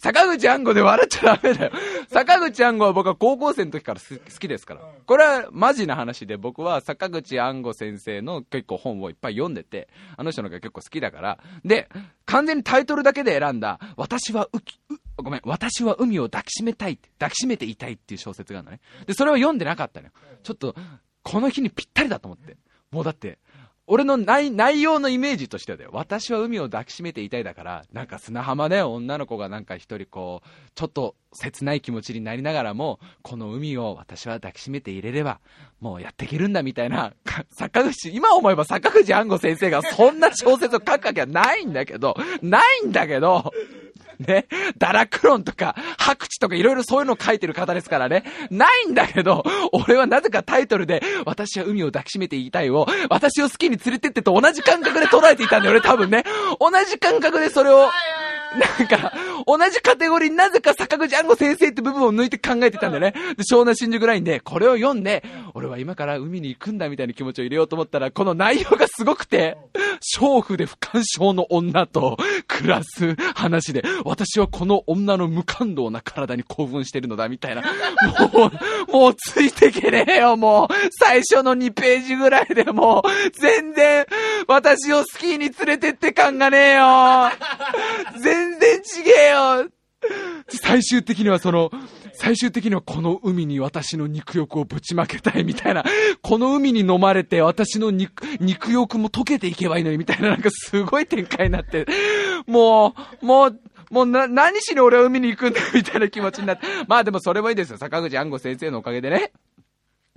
[0.00, 1.72] 坂口安吾で笑っちゃダメだよ。
[2.16, 4.80] 坂口安吾は僕は高校生の時からす好きですから。
[5.04, 11.38] これはマジな話で僕は坂口安吾先生の結構本をいっぱい読んでて、あの人のが結構好きだから。
[11.62, 11.90] で、
[12.24, 18.80] 完全にタイトルだけで選んだ、私はうき、うごめん、私は海を抱きしめたいって、抱きしめていたいっていう小説があるのね。
[19.04, 20.12] で、それを読んでなかったのよ。
[20.42, 20.74] ちょっと、
[21.22, 22.56] この日にぴったりだと思って。
[22.92, 23.38] もうだって、
[23.88, 25.90] 俺の内内容のイメージとしてはだよ。
[25.92, 35.40] 私は海を抱きしめていたいだから、なんか砂浜で女の子がなんか一人こう、ちょっと切ない気持ちになりながらも、この海を私は抱きしめていれれば、
[35.80, 37.14] もうやっていけるんだみたいな、
[37.56, 43.52] 坂口、今思えば坂口安吾先生がそんな小説を書くわけはないんだけど、ないんだけど、
[44.18, 44.46] ね、
[44.78, 48.24] ダラクロンとか、白地とかいろいろそういうのを書いてる方ですからね。
[48.50, 56.24] ないんだけど、俺はなぜかタイトルで、私は海を抱きしめていたいを、私を好きに連れてってと同じ感覚で捉えていたんだよね、多分ね。
[56.60, 57.90] 同じ感覚でそれを、
[58.78, 59.12] なんか、
[59.46, 63.12] 同じカテゴリーなぜか坂口安吾先生って部分を抜いて考えてたんだよね。
[63.36, 65.24] で、湘南新宿ラインで、これを読んで、
[65.54, 69.56] 俺は今から海に行くんだみたいな気持ちを入れようと思ったら、この内容がすごくて、
[70.18, 72.16] 娼婦で不干渉の女と
[72.46, 77.62] 暮らす話で、私はこの女の無感動な体に興奮してるのだ、みたいな。
[78.32, 78.50] も
[78.88, 80.74] う、もうついてけねえよ、もう。
[80.90, 84.06] 最初の2ページぐらいでもう、全然、
[84.46, 87.30] 私をスキーに連れてって感がねえよ。
[88.20, 89.68] 全全然ちげえよ。
[90.48, 91.70] 最終的にはその、
[92.12, 95.84] 最終的にはこの海に私の肉欲をぶちまけたいみたいな、
[96.22, 101.86] この海に飲まれて私の肉、肉欲も溶けていけばいいのにみたいななんかすごい展開になって、
[102.46, 103.60] もう、もう、
[103.90, 106.66] もうな、何しに俺は海に行くんだみたいな気持ちになって。
[106.88, 107.78] まあでもそれもいいですよ。
[107.78, 109.32] 坂口安吾先生のおかげでね。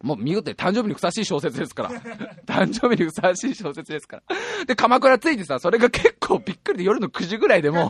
[0.01, 1.89] もう見事に誕生日にふさわしい小説ですから。
[2.45, 4.65] 誕生日にふさわしい小説ですから。
[4.65, 7.89] で、鎌倉着いてさ、それが結構びっくりで夜の9時ぐらいでもう、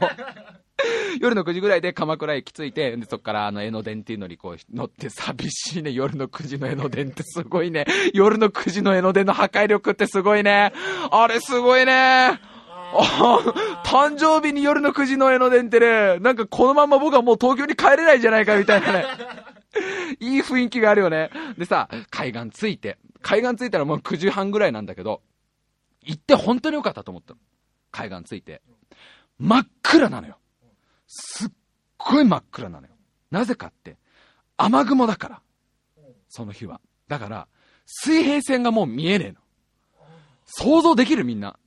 [1.20, 5.92] 夜の9時ぐらいで鎌倉駅着いて、で、そっからあの江ノ電っていうのにこう乗って寂しいね。
[5.92, 7.86] 夜の9時の江ノ電ってすごいね。
[8.14, 10.74] 夜の9時の江ノ電の破壊力ってすごいね。
[11.12, 12.40] あれすごいね。
[13.86, 19.06] 誕生日に夜の9時の江ノ電ってね、なんかこのまま僕はもう東京に帰れないじゃないかみたいなね。
[20.20, 21.30] いい雰囲気があるよね。
[21.58, 25.22] でさ、海岸着いて、海岸着いたらもう9時半ぐらいなんだけど、
[26.02, 27.40] 行って本当に良かったと思ったの。
[27.92, 28.62] 海岸着いて。
[29.38, 30.38] 真っ暗なのよ。
[31.08, 31.50] すっ
[31.98, 32.94] ごい真っ暗なのよ。
[33.32, 33.98] なぜかって、
[34.58, 35.42] 雨雲だから。
[36.28, 36.82] その日は。
[37.08, 37.48] だから、
[37.86, 39.40] 水平線がもう見えねえの。
[40.46, 41.58] 想像できるみんな。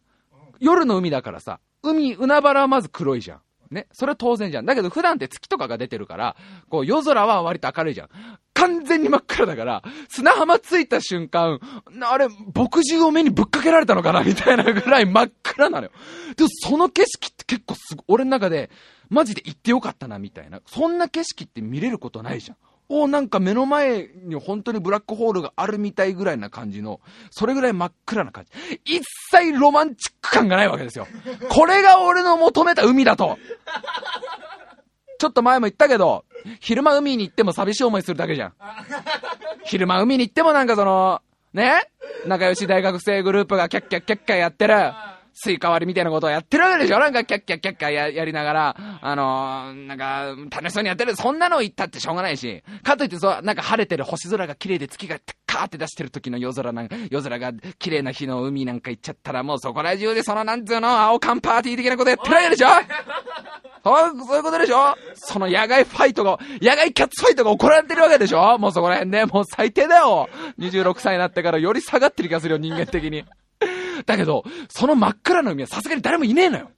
[0.60, 3.40] 夜の海だからさ、海、海原はまず黒いじゃん。
[3.74, 3.88] ね？
[3.92, 4.66] それは当然じゃん。
[4.66, 6.36] だけど普段って月とかが出てるから、
[6.68, 8.08] こう夜空は割と明るいじゃん。
[8.62, 11.58] 完全に真っ暗だから、砂浜着いた瞬間、
[12.02, 15.92] あれ、墨汁を目にぶっかけられたのかな みたいなぐらい真っ暗なのよ。
[16.36, 18.70] でもその景色って結構すご、俺の中で、
[19.08, 20.60] マジで行ってよかったなみたいな。
[20.66, 22.56] そんな景色って見れることないじゃん。
[22.88, 27.00] おなんか目の前に本当にブラックホールがあるみたいぐらいな感じの、
[27.30, 28.80] それぐらい真っ暗な感じ。
[28.84, 31.06] 一切ロマンチック感がないわけですよ。
[31.48, 33.38] これが俺の求めた海だと。
[35.22, 36.24] ちょっと前も言ったけど、
[36.58, 38.54] 昼間海に行っても寂しい思いするだけじゃん。
[39.62, 41.80] 昼間海に行ってもなんかその、ね
[42.26, 44.74] 仲良し大学生グループがキャッキャッキャッキャやってる。
[45.34, 46.98] スイカ割りみたいなことをやってるわけでしょ？
[46.98, 51.16] なんかキャッキャッキャッキャややりながら、あのー、なんか、楽しそうにやってる。
[51.16, 52.62] そんなの行ったってしょうがないし。
[52.82, 62.68] かといってそう、なんか晴れてる星空が綺麗で月がカーって出してる時の夜空なんか、夜空が綺麗な日の海なんか行っちゃったらもうそこら中でそのなんつうの、青缶パーティー的なことやってるわけでしょ
[63.84, 70.28] そういうことでしょその野外ファイトが、野外キャッツファイトが行われてるわけでしょもうそこら辺ね、もう最低だよ
[70.58, 73.24] !26 歳になってからより下がってる気がするよ、人間的に。
[74.06, 76.70] だけど、その真っ暗な海はさすがに誰もいねえのよ。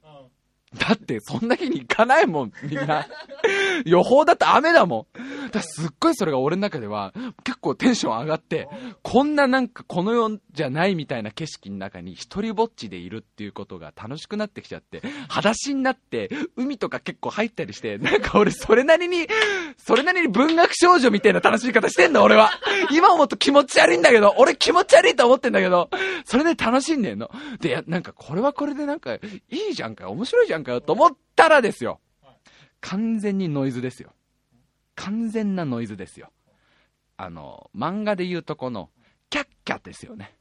[0.79, 3.07] だって、そんな日に行かないもん、みんな。
[3.85, 5.47] 予報だと雨だもん。
[5.47, 7.13] だからすっごいそれが俺の中では
[7.43, 8.67] 結構テンション上がって、
[9.03, 19.27] こんななんかこの世じゃないみたいな景色の中に一人ぼっちでいるっていうことが楽しくなってきちゃって、裸足になって海とか結構入ったりして、なんか俺それなりに、
[19.77, 22.51] それなりに文学少女みたいな楽しみ方してんの俺は。
[22.91, 25.89] 今思うと気持ち悪いんだけど、俺気持ち悪いと思ってんだけど、
[26.25, 27.29] それで楽しんでんの。
[27.59, 29.19] で、なんかこれはこれでなんかい
[29.71, 32.01] いじゃんか、面白いじゃんかよと思ったらですよ。
[32.81, 34.11] 完全にノイズですよ。
[34.95, 36.31] 完全なノイズですよ。
[37.17, 38.89] あの、漫画で言うとこの、
[39.29, 40.35] キャッキャですよね。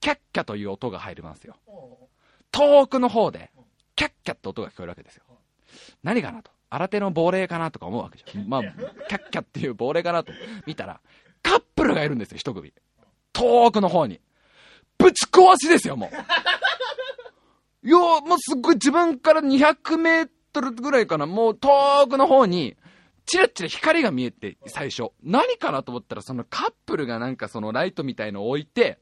[0.00, 1.56] キャッキャという音が入りますよ。
[2.50, 3.50] 遠くの方で、
[3.94, 5.24] キャッキャって音が聞こえるわけですよ。
[6.02, 6.50] 何かなと。
[6.68, 8.48] 新手の亡霊かなとか思うわけじゃん。
[8.48, 8.62] まあ、
[9.08, 10.32] キャッキャっていう亡霊かなと
[10.66, 11.00] 見たら、
[11.42, 12.72] カップルがいるんですよ、一組。
[13.32, 14.20] 遠くの方に。
[14.98, 16.10] ぶち壊しですよ、もう。
[17.86, 21.68] いや、もうすっごい自分から200メートルぐらいかな、もう遠
[22.08, 22.76] くの方に、
[23.26, 25.10] チラチラ光が見えて、最初。
[25.22, 28.98] 何かなと思ったら、そのカップルがなんかそのライトみたいのを置いて、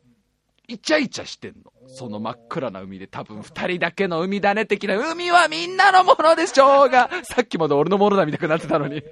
[0.68, 1.72] イチャイチャしてんの。
[1.86, 9.02] その真っ暗な海で多分二人だけの海だね的な、海はみんなのものでしょうが、さっきまで俺のものだみたいになってたのに。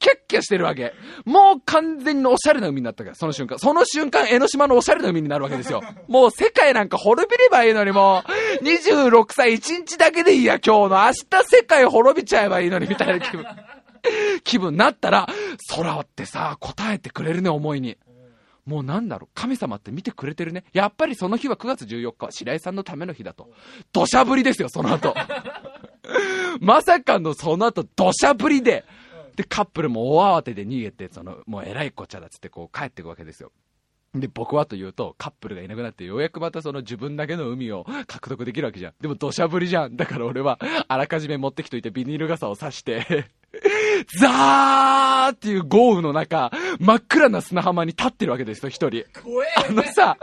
[0.00, 0.94] キャッキャしてるわけ。
[1.24, 3.58] もう完全におしゃれな海になったから、その瞬間。
[3.58, 5.82] その瞬間、江ノ島のおしゃれな海になるわけですよ。
[6.08, 8.24] もう世界なんか滅びればいいのにも
[8.60, 11.04] う、26歳1日だけでいいや、今日の。
[11.04, 13.44] 明日世界滅びちゃえばいいのに、みたいな気分。
[14.42, 15.28] 気分になったら、
[15.68, 17.96] 空ってさ、答えてくれるね、思いに。
[18.66, 20.64] もうなんだろう、神様って見てくれてるね。
[20.72, 23.50] やっぱりその日は9月14日は白井さんのための日だと。
[23.92, 25.14] 土砂降りですよ、その後。
[26.60, 28.84] まさかのその後、土砂降りで。
[29.40, 33.52] で、カップルも大慌てで逃げて、その、もう偉いこっちゃだっつってこう帰っていくわけですよ。
[34.14, 38.94] で、僕はというと、カップルがいなくなって、ようやくまたその自分だけの海を獲得できるわけじゃん。
[39.00, 39.96] でも土砂降りじゃん。
[39.96, 43.30] だから俺は、あらかじめ持ってきといてビニール傘を差して、
[44.20, 49.04] ザーっていう豪雨の中、真っ暗な砂浜に立ってるわけですよ、一人。
[49.56, 50.18] あのさ、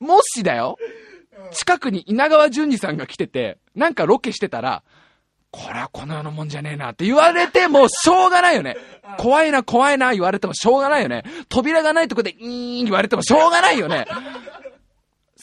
[0.00, 0.78] もしだよ、
[1.50, 4.84] 近くに稲川淳二さんが来てて、なんかロケしてたら、
[5.50, 8.76] これはこの世のもんじゃねえなって言われてもしょうがないよね。
[9.18, 11.24] 怖いな怖いな言われてもしょうがないよね。
[11.48, 14.06] 扉がないとこでイーン言われてもしょうがないよね。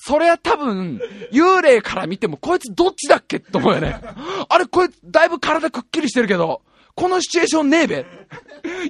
[0.05, 0.99] それは多分、
[1.31, 4.01] 幽霊から見てもこいつどっちだっけって思うよね。
[4.49, 6.61] あれこいつだいぶ体くっきりしてるけど、
[6.95, 8.05] このシチュエーションねえべ。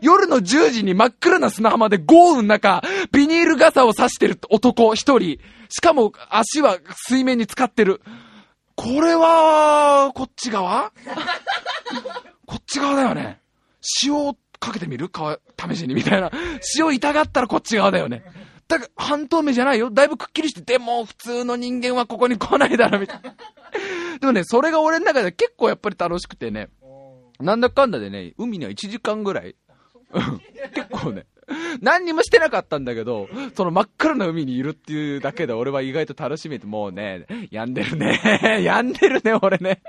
[0.01, 5.39] 夜の10時に真っ暗な砂浜で豪雨の中、ビニール傘を差してる男一人。
[5.70, 8.01] しかも足は水面に浸かってる。
[8.76, 10.91] これは、こっち側？
[12.45, 13.39] こっち側だよね。
[14.03, 15.09] 塩をかけてみる？
[15.09, 16.32] か試しにみたいな。
[16.80, 18.24] 塩痛がったらこっち側だよね。
[18.67, 19.91] だから、半透明じゃないよ。
[19.91, 23.36] だいぶくっきりしてて、もう普通の人間はここに来ないだろ、みたいな。
[24.19, 26.69] でもね、それが俺の中で結構やっぱり楽しくてね。
[27.39, 29.55] なんだかんだでね、海には1時間ぐらい。
[30.13, 30.39] うん
[30.74, 31.26] 結構ね。
[31.82, 38.20] 何にもしてなかったんだけど、その真っ暗な海にいるっていうだけで俺は意外と楽しめて、もうね、病んでるね。
[38.64, 39.82] 病んでるね、俺ね。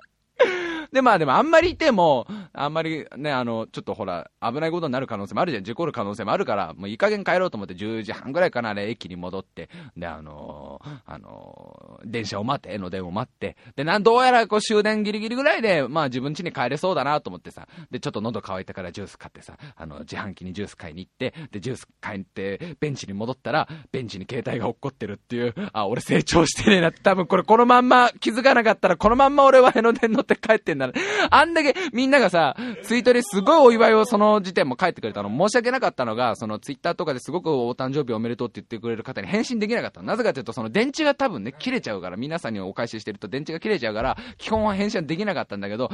[0.95, 5.65] で、まあでもあんまりいても、あんまりね、あの、ちょっとほら、危ないことになる可能性もあるじゃん。
[5.65, 30.93] 事故る可能性もあるから、もういい加減帰ろうと思って10時半ぐらいかな、あれ、駅に戻って、で、あのーあのー電車を待って、江ノ電を待って、で、なん、どうやらこう終電ギリギリぐらいで、まあ自分家に帰れそうだなと思ってさ、で、ちょっと喉乾いたからジュース買ってさ、あの、自販機にジュース買いに行って、で、ジュース買いに行って、ベンチに戻ったら、ベンチに携帯が落っこってるっていう、あ、俺成長してねえなって、多分これこのまんま気づかなかったら、このまんま俺は江ノ電乗って帰ってんだな。
[31.31, 35.29] あんだけみんながさ、ツイートですごいお祝いをその時点も書いてくれたの。
[35.29, 40.03] 申し訳なかったのが、そのツイッターとかですごくお誕生日おめでとうって言ってくれる方に返信できなかった。
[40.03, 45.91] なぜかというと、その電池が多分ね、切れちゃうから、皆さんにお返ししてると電池が切れちゃうから、基本は返信はできなかったんだけど、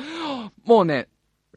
[0.64, 1.08] もうね、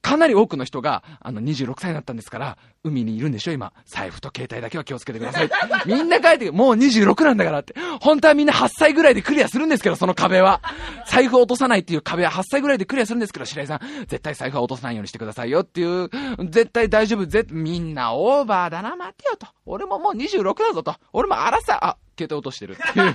[0.04, 3.72] かなり多くの人が、あの、26歳になったんですから、海にいるんでしょ、今。
[3.86, 5.49] 財布と携帯だけは気をつけてください。
[5.88, 7.74] みんな書いて、もう26なんだからって。
[8.01, 10.62] 本当はみんな8歳ぐらいでクリアするんですけど、その壁は。
[11.08, 16.10] 財布を落とさないっていう壁は8歳ぐらいでクリアするんですけど、白井さん、絶対財布は落とさないようにしてくださいよっていう、
[16.49, 19.47] 絶対大丈夫、ぜ、みんなオーバーだな、待てよと。
[19.66, 20.95] 俺ももう26だぞと。
[21.14, 23.14] 俺も荒さ、あ、携帯落としてるっていう。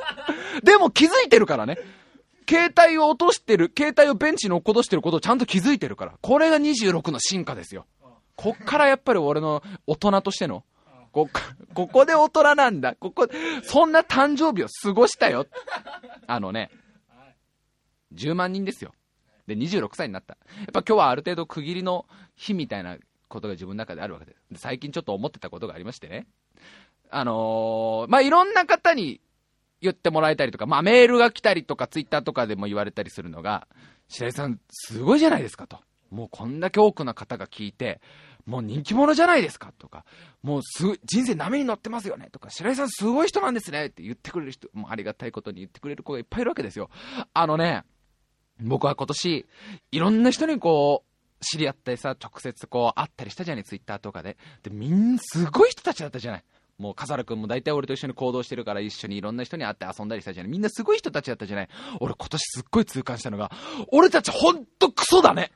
[0.64, 1.76] でも気づいてるからね。
[2.52, 6.18] 携帯を落としてる、携帯をベンチに落っことしてることをちゃんと気づいてるから。
[6.20, 7.86] これが26の進化ですよ。
[8.36, 10.62] こっからやっぱり俺の大人としての、
[11.12, 11.30] こ、
[11.72, 12.94] ここで大人なんだ。
[12.94, 13.26] ここ、
[13.62, 15.46] そんな誕生日を過ごしたよ。
[16.26, 16.70] あのね、
[18.14, 18.92] 10万人ですよ。
[19.46, 20.36] で、26歳になった。
[20.58, 22.98] やっぱ今日はある程度区切りの日みたいな
[23.28, 24.42] ことが自分の中であるわけです。
[24.50, 26.26] で最近ちょっと思ってたことがありましてね。
[27.10, 29.20] あのーまあ、いろんな方に
[29.82, 33.66] 言ってもらえたりとか、まあ、メールが来たりとか、ツイッターとかでも言われたりするのが、
[34.08, 35.80] 白井さん、すごいじゃないですかと。
[36.10, 38.00] もうこんだけ多くの方が聞いて、
[38.46, 40.04] もう人気者じゃないですかとか、
[40.42, 46.90] もうす人生波に乗ってますよねとか、白井さんすごい人なんですねって言ってくれる人、もありがたいことに言ってくれる子がいっぱいいるわけですよ。
[47.32, 47.84] あのね、
[48.60, 49.46] 僕は今年、
[49.90, 51.04] いろんな人にこ
[51.40, 54.36] う、知り合ってさ、直接こう、会ったりしたじゃない、ツイッターとかで。
[54.62, 56.44] で、みんな、すごい人たちだったじゃない。
[56.78, 60.52] もう、笠原くんも大体俺と一緒に行動してるから一緒にいろんな人に会って遊んだりしたじゃない。
[60.52, 61.68] みんなすごい人たちだったじゃない。
[62.00, 63.50] 俺今年すっごい痛感したのが、
[63.92, 65.52] 俺たちほんとクソだね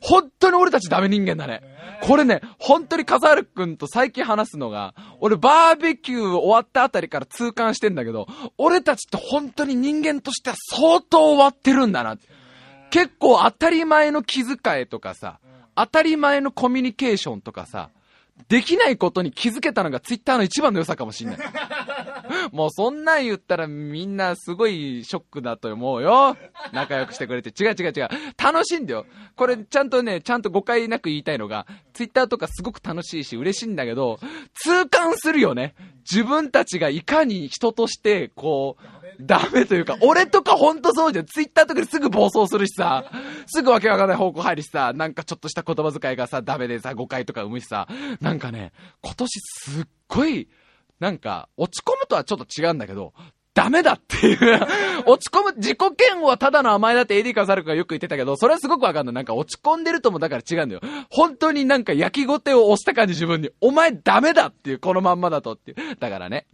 [0.00, 1.62] 本当に俺たちダメ人間だね。
[2.02, 12.16] これね、本当に笠原くんと最近話すのが、俺バーベキュー終わったあたりから痛感してんだけど、俺たちって本当に人間としては相当終わってるんだな。
[12.90, 15.40] 結構当たり前の気遣いとかさ、
[15.74, 17.90] 当たり前のコミュニケーションとかさ、
[18.48, 21.38] できないことに気づけたのがツイッターの一番の良さかもしんない。
[22.52, 26.36] もうそんなん言ったらみんなすごいショックだと思うよ。
[26.72, 27.50] 仲良くしてくれて。
[27.50, 28.08] 違う違う違う。
[28.42, 29.06] 楽しいんだよ。
[29.36, 34.18] これちゃんとね、ちゃんと誤解なく言いたいのが、ツイッターとかすごく楽しいし嬉しいんだけど、
[34.54, 35.74] 痛感するよね。
[36.10, 41.26] 自分たちがいかに人として、こう、ダメというか、俺とかほんとそうじゃん。
[41.26, 43.10] ツイッターとかですぐ暴走するしさ、
[43.46, 47.88] すぐわけわかんない方向入るしさ、なんかちょっとした言葉遣いがさ、ダメでさ、誤解とか生むしさ、
[48.28, 48.72] なんかね、
[49.02, 50.48] 今年すっごい、
[51.00, 53.14] なんか、落ち込むとはちょっと違うんだけど、
[53.54, 54.38] ダメだっていう
[55.06, 59.14] 落ち込む、自己嫌悪はただの甘えだって AD カサルクがよく言ってたけど、それはすごくわかんない。
[59.14, 60.80] なんか落ち込んでるともだから違うんだよ。
[61.10, 63.50] 本当になんか焼きごてを押した感じ自分に。
[63.60, 65.96] お前ダメだっていう、このまんまだとっていう。
[65.98, 66.46] だからね。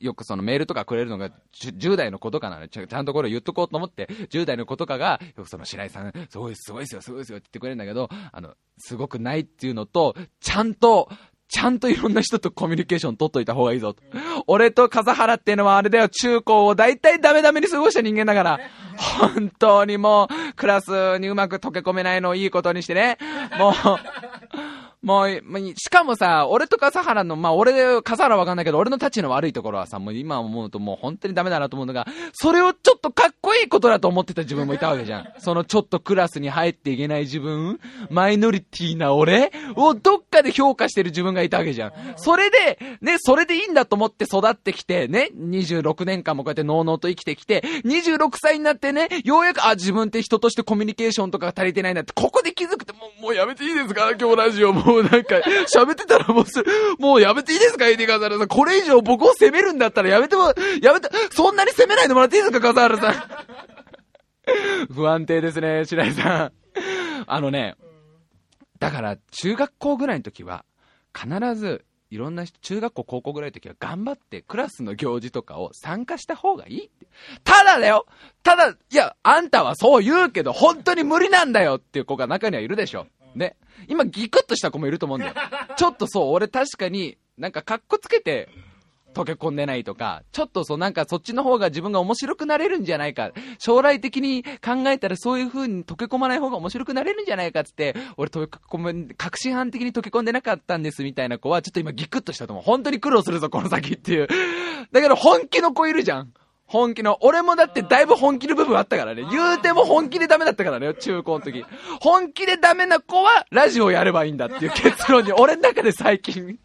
[0.00, 11.08] よくそのメールとかくれるのが10代の子とかなのちゃんとこれ言っとこうと思って、10代の子とかが、よくその白井さん、すごい、すごいですよ、すごいですよって言ってくれるんだけど、あの、すごくないっていうのと、ちゃんと、
[11.48, 14.02] ちゃんといろんな人とコミュニケーション取っといた方がいいぞと。
[14.48, 18.60] 俺と風原っていうのはあれだよ、中高を大体ダメダメに過ごした人間だから。
[18.96, 23.18] 本当にもう、クラスにうまく溶け込めないのをいいことにしてね。
[23.58, 23.72] もう、
[25.02, 25.42] もう、
[25.76, 35.32] しかもさ、俺と笠原の、まあ俺、笠原わかんないけど、俺の立ちの悪いところはさ、もう今思うともう本当にダメだなと思うのが、それをちょっとかっこいいことだと思ってた自分もいたわけじゃん。
[35.38, 37.78] そのちょっとクラスに入っていけない自分、
[38.10, 41.92] マイノリティな俺をどっかで評価してる自分がいたわけじゃん。
[42.16, 54.10] それで、ね、それでいいんだと思って育ってきて、ね、26年間もこうやってノーノーと生きてきて、26歳になってね、ようやく、あ、自分って人としてコミュニケーションとかが足りてないなって、ここで気づくって、もう、もうやめていいですか？
[54.18, 55.36] 今日ラジオももうなんか、
[55.74, 56.44] 喋ってたらもう、
[57.00, 58.48] もうやめていいですかエディ・カザールさん。
[58.48, 64.94] これ以上僕を責めるんだったらやめても、やめて、そんなに責めないでもらっていいですかカザールさん。
[64.94, 66.52] 不安定ですね、白井さん。
[67.26, 67.74] あのね、
[68.78, 70.64] だから中学校ぐらいの時は、
[71.14, 77.06] 必ず、いろんな人、中学校、高校ぐらいの時は頑張ってクラスの行事とかを参加した方がいいって。
[77.42, 78.06] ただだよ
[78.42, 83.06] ただ、いや、あんたはそう言うけど、本当に無理なんだよっていう子が中にはいるでしょ。
[83.36, 83.56] ね。
[83.88, 85.34] 今ギクッとした子もいると思うんだよ。
[85.76, 88.48] ちょっとそう、俺確かになんかカッコつけて、
[89.16, 93.32] 溶け込んでないとか、ちょっとそうなんかそっちの方が自分が面白くなれるんじゃないか。
[93.58, 102.64] 将来的に考えたらそういう風に溶け込まない方が面白くなれるんじゃないかっつって、俺溶け込む、確信犯的に溶け込んでなかったんですみたいな子は、ちょっと今ギクッとしたと思う。
[102.64, 104.28] 本当に苦労するぞ、この先っていう。
[104.92, 106.32] だけど本気の子いるじゃん。
[106.66, 109.24] 本気の、俺もだってだいぶ本気の部分あったからね。
[109.30, 111.64] 言うても本気でダメだったからね、中高の時。
[112.00, 116.58] 本気でダメな子はラジオやればいいんだっていう結論に、俺の中で最近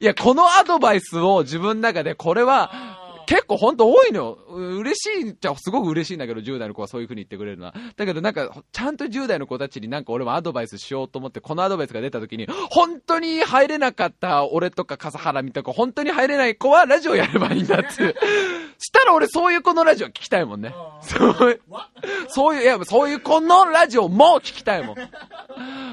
[0.00, 2.70] いや、このアドバイスを自分の中で、これは、
[3.28, 4.38] 結構ほんと多いのよ。
[4.48, 7.74] 嬉しいっちゃすごく嬉しいんだけど、10代の子はそういう風に言ってくれるのは。
[7.94, 18.14] だけどなんか、ちゃんと10代の子たちになんか俺もアドバイスしようと思って、このアドバイスが出た時に、本当に入れなかった俺とか笠原みたいな本当に入れない子はラジオやればいいんだって。
[18.78, 20.74] したら俺そういう子のラジオ聞きたいもんね。
[21.02, 21.60] そういう、
[22.28, 24.96] そういう、いや、そういう子のラジオも聞きたいもん。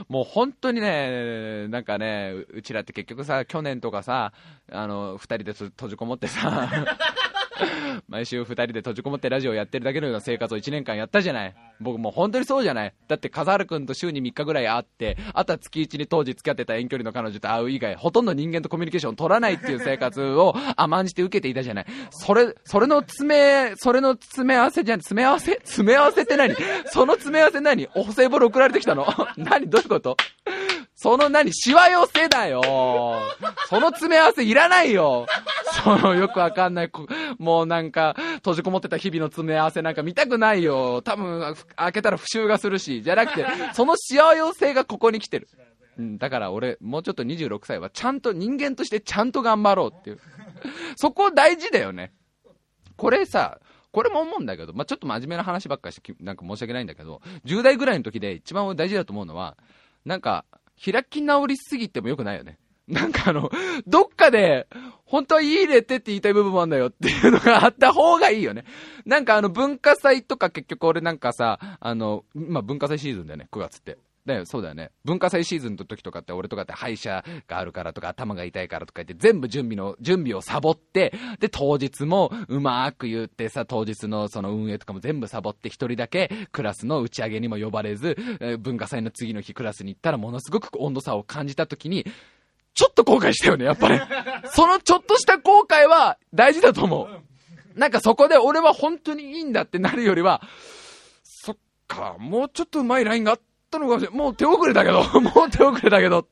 [0.07, 4.31] もう本当にね、なんかね、うちらって結局さ、去年とかさ、
[4.71, 6.69] あの、二人で閉じこもってさ、
[8.09, 11.55] 毎週二人で閉じこもってラジオやってるだけのような生活を一年間やったじゃない。
[11.79, 12.93] 僕もう本当にそうじゃない。
[13.07, 21.85] だって笠原くんと週に3日ぐらい会って、あとは月1に当時付き合ってた遠距離の彼女と会う以外、ほとんど人間とコミュニケーション取らないっていう生活を甘んじて受けていたじゃない。
[22.09, 25.53] それ、それの詰め、それの詰め合わせじゃん、詰め合わせ？
[25.53, 26.53] 詰め合わせって何？
[26.87, 27.87] その詰め合わせ何？
[27.95, 29.05] お歳暮送られてきたの？
[29.37, 29.69] 何？
[29.69, 30.17] どういうこと？
[30.95, 32.61] その何、しわ寄せだよ。
[33.69, 35.27] その詰め合わせいらないよ。
[35.83, 36.91] そのよくわかんない、
[37.37, 41.01] もうなんか、閉じこもってた日々の詰め合わせなんか見たくないよ。
[41.01, 43.03] 多分、開けたら復習がするし。
[43.03, 45.49] じゃなくて、そのしわ寄せがここに来てる。
[45.97, 50.19] うん、だから俺、もうちょっと26歳はちゃんと人間としてちゃんと頑張ろうっていう。
[50.95, 52.13] そこ大事だよね。
[52.95, 53.59] これさ、
[53.91, 59.57] これも思うんだけど、まあ、ちょっと真面目な話ばっかして、なんか申し訳ないんだけど、10代ぐらいの時で一番大事だと思うのは、
[60.05, 60.45] なんか、
[60.83, 62.57] 開き直りすぎてもよくないよね。
[62.87, 63.49] なんかあの、
[63.87, 64.67] どっかで、
[65.05, 68.65] 本当は入れてって言いたい部分もあるんだよっていうのがあった方がいいよね。
[69.05, 73.97] なんかあの文化祭とか結局俺なんかさ、あの、まあ、文化祭シーズンだよね、9月って。
[74.25, 74.91] だよ、そうだよね。
[75.03, 88.17] 文化祭シーズンの時とかって俺とかって歯医者があるからとか頭が痛いからとか言って全部準備の、準備をサボって、で、当日もうまーく言ってさ、当日のその運営とかも全部サボって一人だけクラスの打ち上げにも呼ばれず、
[88.59, 92.05] 文化祭の次の日クラスに行ったらものすごく温度差を感じた時に、
[92.73, 93.99] ちょっと後悔したよね、やっぱり。
[94.51, 97.79] そのちょっとした後悔は大事だと思う。
[97.79, 100.41] なんかそこで俺は本当にいいんだってなるよりは、
[101.23, 101.57] そっ
[101.87, 103.43] か、もうちょっとうまいラインがあった
[103.79, 104.17] のかもしれない。
[104.17, 106.27] もう手遅れだけど、 もう手遅れだけど、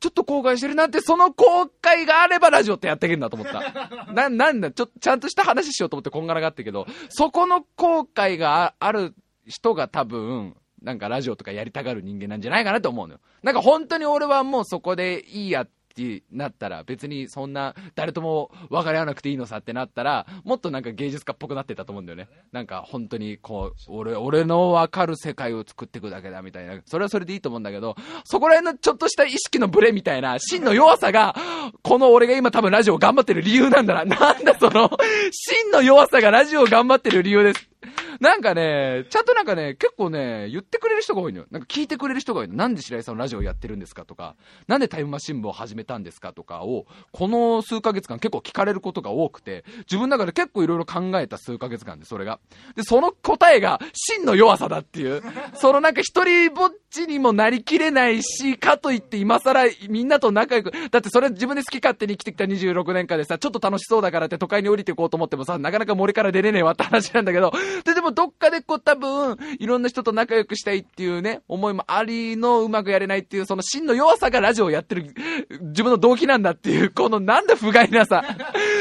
[0.00, 4.12] ちょっと後悔してるなって、その後悔があればラジオってやっていけるんだと思った。
[4.12, 9.14] な、なんだ、ちょっとちゃんとした話しようと思ってこんがらがってけど、そこの後悔がある
[9.46, 13.20] 人が多分、なんかラジオとかやりたがる人間なんじゃないかなと思うのよ。
[13.42, 22.28] なんか本当に俺はもうそこでいいやってってなったら、別にそんな誰とも分かり合わなくていいのさってなったら、もっとなんか芸術家っぽくなってたと思うんだよね。
[22.50, 26.80] なんか本当にこう、俺、俺の分かる世界を作っていくだけだみたいな。
[26.84, 31.36] それはそれでいいと思うんだけど、そこら辺のちょっとした意識のブレみたいな、真の弱さが、
[31.82, 34.04] この俺が今多分ラジオ頑張ってる理由なんだな。
[34.04, 34.90] なんだその、
[35.30, 37.73] 真の弱さがラジオ頑張ってる理由です。
[38.20, 41.46] なんかね、ちゃんとなんかね、結構ね、言ってくれる人が多いのよ。
[41.50, 42.54] なんか聞いてくれる人が多いの。
[42.54, 52.40] なんで白井さんのラジオやってるんですかとか、なんでタイムマシン部を始めたんですかとかを、この数ヶ月間結構聞かれることが多くて、自分の中で結構いろいろ考えた数ヶ月間で、それが。
[52.76, 55.22] で、その答えが、真の弱さだっていう。
[55.54, 67.52] そのなんか一人ぼっちにもなりきれないし、かといって今更みんなと仲良く、だってそれ自分で好き勝手に生きてきた26年間でさ、ちょっと楽しそうだからって都会に降りていこうと思ってもさ、なかなか森から出れねえわって話なんだけど、
[67.84, 75.14] で、でもどっかでこう多分、いろんな人と仲良くしたいっていうね、思いもありのうまくやれないっていう、その真の弱さがラジオをやってる
[75.62, 78.24] 自分の動機なんだっていう、このなんだ不甲斐なさ。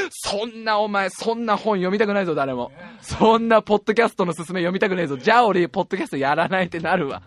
[0.10, 2.72] そんなお前、そんな本読みたくないぞ、誰も。
[3.02, 5.18] そんなポッドキャストの勧め読みたくないぞ。
[5.18, 7.24] じゃあ俺、ポッドキャストやらないってなるわ。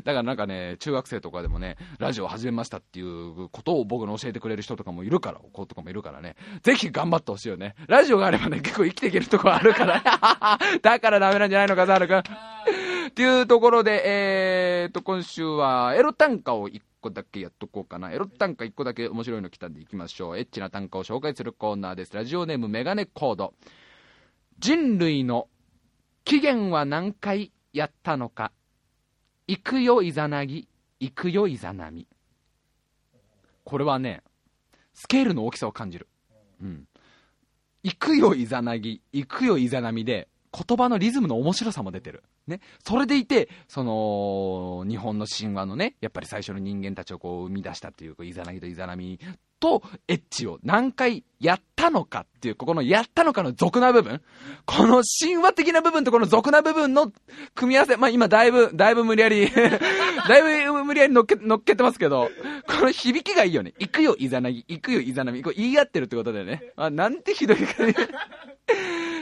[0.04, 7.74] だからなんかね、中学生とかでもね、ラジオ始めましたっていうことを僕の教えてくれる人とかもいるから、子とかもいるからね、ぜひ頑張ってほしいよね。
[7.86, 10.02] ラジオがあればね、結構生きていけるとこあるから、
[10.82, 12.18] だからダメなんじゃないのか、ザール君。
[12.18, 18.12] っていうところで、えーと、今週はエロ短歌を1個だけやっとこうかな。
[18.12, 20.38] エロ短歌1個だけ面白いの来たんでいきましょう。
[20.38, 22.14] エッチな短歌を紹介するコーナーです。
[22.14, 23.54] ラジオネームメガネコード。
[24.58, 25.48] 人類の
[26.24, 28.52] 起源は何回やったのか
[29.50, 30.68] 行くよいざなぎ、
[31.00, 32.06] 行くよいざなみ。
[33.64, 34.22] これはね、
[34.94, 36.06] スケールの大きさを感じる。
[36.62, 36.86] うん。
[37.82, 42.22] 行くよいざなぎ、行くよいざなみで、言葉のリズムの面白さも出てる。
[42.46, 42.60] ね。
[42.84, 49.18] それでいて、その、日本の神話のね、やっぱり最初の人間たちをこう生み出したっていう、イザナギとイザナミ
[49.60, 54.20] とエッチを何回やったのかっていう、ここのやったのかの俗な部分、
[54.66, 57.12] この神話的な部分とこの俗な部分の
[57.54, 59.48] 組み合わせ、まあ今だいぶ、だいぶ無理やり
[60.28, 62.30] だいぶ無理やり乗っけ、乗っけてますけど、
[62.66, 63.74] この響きがいいよね。
[63.78, 64.64] 行くよ、イザナギ。
[64.66, 65.42] 行くよ、イザナミ。
[65.42, 66.72] これ言い合ってるってことだよね。
[66.76, 67.94] あ、なんてひどいかね。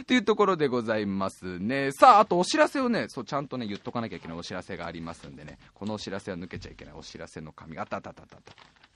[0.00, 1.92] っていうところでございますね。
[1.92, 8.87] さあ、あとお知らせをね、そう、ちゃんとね、言っとかなきゃいけないお知らせがありますんでね、このお知らせは抜けちゃいけないお知らせの紙が、あったあったあったあった。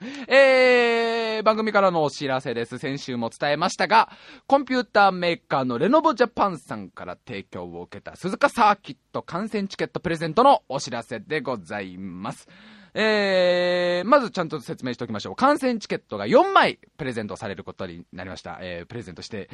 [0.28, 2.78] えー、番組からのお知らせです。
[2.78, 4.10] 先週も伝えましたが、
[4.46, 12.48] コンピューターメーカーのレノボジャパンさんから提供を受けた鈴鹿サーキット観戦チケットプレゼントのお知らせでございます。
[12.94, 15.36] えー、まずちゃんと説明しておきましょう。
[15.36, 18.58] 観戦チケットが4枚プレゼントされることになりました。
[18.60, 19.48] えー、プレゼントして、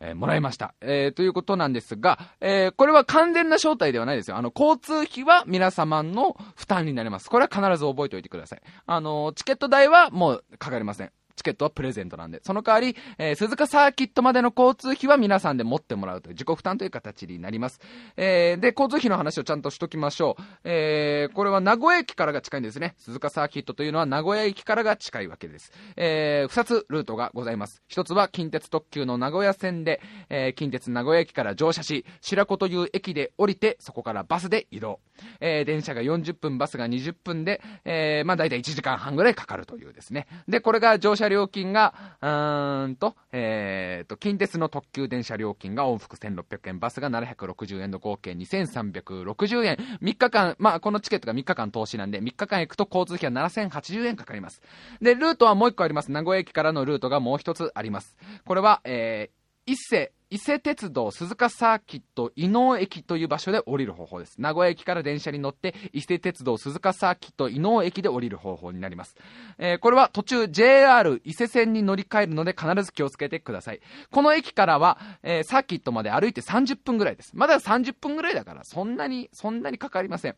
[0.00, 0.74] えー、もらいました。
[0.80, 4.36] えー、ということなんですが、えー、これは完全な招待ではないですよ。
[4.36, 7.30] あの、交通費は皆様の負担になります。
[7.30, 8.62] これは必ず覚えておいてください。
[8.86, 11.12] あの、チケット代はもうかかりません。
[11.40, 17.80] チケットはプレゼントなんで、その代わり、えー、鈴鹿サーキットまでの交通費は皆さんで持ってもらうという自己負担という形になります。
[18.16, 20.42] えー、で、交通費の話をちゃんとしときましょう。
[20.64, 22.94] えー、これは名古屋駅からが近いんですね。
[22.98, 25.72] 鈴鹿サーキットというのは名古屋駅からが近いわけです。
[25.96, 27.82] えー、二つルートがございます。
[27.88, 35.00] 一つは近鉄特急の名古屋線で、えー、近鉄名古屋駅から乗車し、白子という駅で降りて、そこからバスで移動。
[35.40, 40.26] えー、電車が40分、バスが20分で、えー、まあ大体1時間半ぐらいかかるというですね。
[40.48, 49.76] で、これが乗車料金が、うーんと、えーと、近鉄の特急電車料金が往復1600円、バスが760円の合計2360円。
[50.02, 54.60] 3日間、まあこのチケットが3日間投資なんで、3日間行くと交通費は7080円かかります。
[55.00, 56.12] で、ルートはもう1個あります。
[56.12, 58.16] 名古屋駅からのルートがもう1つあります。
[58.44, 64.40] これは、えー、伊勢、伊勢鉄道鈴鹿サーキット伊能駅という場所で降りる方法です。
[64.40, 69.16] 名古屋駅から電車に乗って、伊勢鉄道鈴鹿サーキット伊能駅で降りる方法になります。
[69.58, 73.80] えーこれは途中 JR 伊勢線に乗り換えるので必ず気をつけてください。
[74.10, 77.32] この駅からは、えーサーキットまで歩いて30分ぐらいです。
[77.34, 80.36] まだ30分ぐらいだから、そんなに、そんなにかかりません。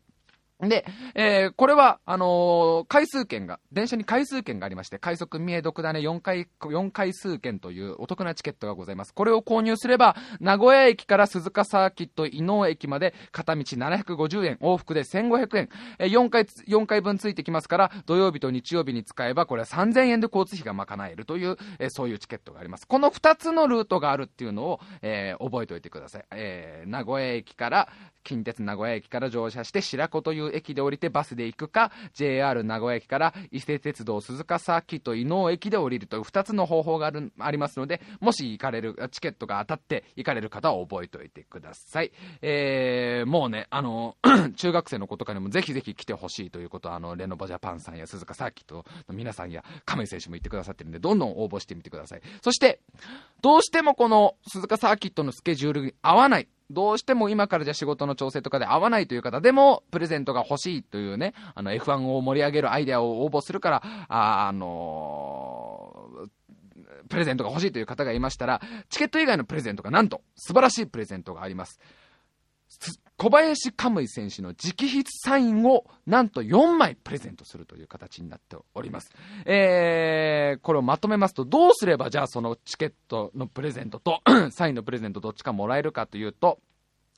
[0.69, 0.85] で、
[1.15, 9.13] えーこれは、あのー回数券が、電車に回数券がありまして、快速三重独ダネ4回、4回数券というお得なチケットがございます。
[9.13, 22.87] これを購入すれば、名古屋駅から鈴鹿サーキット伊能駅まで片道750円、往復で1500円、えー4回、4回分ついてきますから、土曜日と日曜日に使えば、これは3000円で交通費が賄えるという、えーそういうチケットがあります。
[22.87, 26.25] この2つのルートがあるっていうのを、えー覚えておいてください。
[26.31, 27.89] えー名古屋駅から、
[28.23, 44.15] 近鉄名古屋駅から乗車して白子という駅で降りてバスで行くか JR 名古屋駅から伊勢鉄道鈴鹿サーキット伊能駅で降りるという2つの方法があるありますのでもし行かれるチケットが当たって行かれる方は覚えておいてください、えーもうねあの
[44.55, 52.21] 中学生の子とかにもぜひぜひ来てほしいということはあのレノボジャパンさんや鈴鹿サーキットの皆さんや亀井選手も言ってくださってるんでどんどん応募してみてください。
[52.41, 52.79] そして
[53.41, 56.47] どうしてもこの鈴鹿サーキットのスケジュールに合わない。
[56.69, 65.93] どうしても今からじゃ仕事の調整とかで合わないという方でも、プレゼントが欲しいというね、あの F1 を盛り上げるアイデアを応募するから、あ、あのー
[67.09, 71.79] プレゼントが欲しいという方がいましたら、チケット以外のプレゼントがなんと、素晴らしいプレゼントがあります。
[73.15, 79.11] 小林カムイ選手の直筆サインをなんと4枚プレゼントするという形になっております。
[79.45, 84.21] えー、これをまとめますと、どうすればじゃあそのチケットのプレゼントと
[84.51, 86.59] サインのプレゼントどっちかもらえるかというと、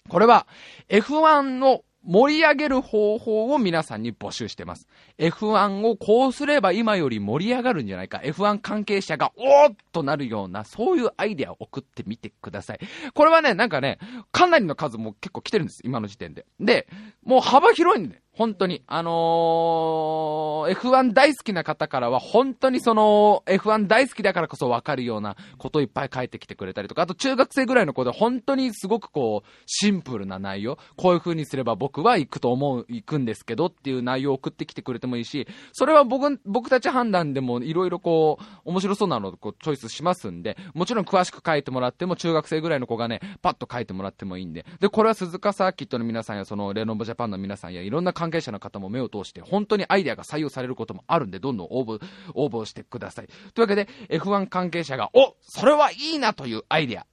[0.08, 0.48] これは
[0.90, 4.88] F1 の盛り上げる方法を皆さんに募集してます。
[5.18, 8.22] F1 をこうすれば今より盛り上がるんじゃないか。
[8.24, 12.80] F1 関係者がおーっとなるような、そういうアイデアを送ってみてください。
[13.14, 13.98] これはね、なんかね、
[14.32, 15.82] かなりの数も結構来てるんです。
[15.84, 16.46] 今の時点で。
[16.60, 16.88] で、
[17.24, 18.84] もう幅広いんで、本当に。
[18.88, 52.02] あのー F1 大好きな方からは、本当にその、F1 大好きだからこそ分かるようなことをいっぱい書いてきてくれたりとか、あと中学生ぐらいの子で本当にすごくこう、シンプルな内容、こういう風にすれば僕は行くと思う、行くんですけどっていう内容を送ってきてくれてもいいし、それは僕、僕たち判断でもいろいろこう、面白そうなのをこうチョイスしますんで、もちろん詳しく書いてもらっても、中学生ぐらいの子がね、パッと書いてもらってもいいんで、で、これは鈴鹿サーキットの皆さんや、その、レノボジャパンの皆さんや、いろんな関係者の方も目を通して、本当にアイデアが採用されることもあるんで、どんどん応募、
[52.34, 53.28] 応募してください。
[53.54, 57.06] というわけで、F1 関係者が、おそれはいいなというアイデア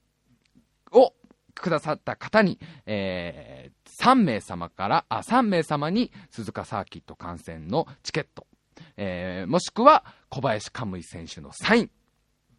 [0.92, 1.12] を
[1.54, 8.46] くださった方に、えー、3名様から、あ、3名様に鈴鹿サーキット観戦のチケット、
[8.96, 11.90] えー、もしくは小林カムイ選手のサイ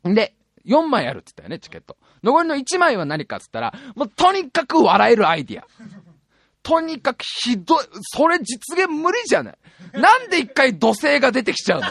[0.04, 0.14] ン。
[0.14, 0.36] で、
[0.66, 1.98] 4枚あるって言ったよね、チケット。
[2.24, 5.66] 残りの1枚は何かって言ったら、もうとにかく笑えるアイディア。
[6.64, 9.56] とにかくひどい、それ実現無理じゃない。
[9.94, 11.88] なんで一回土星が出てきちゃうの？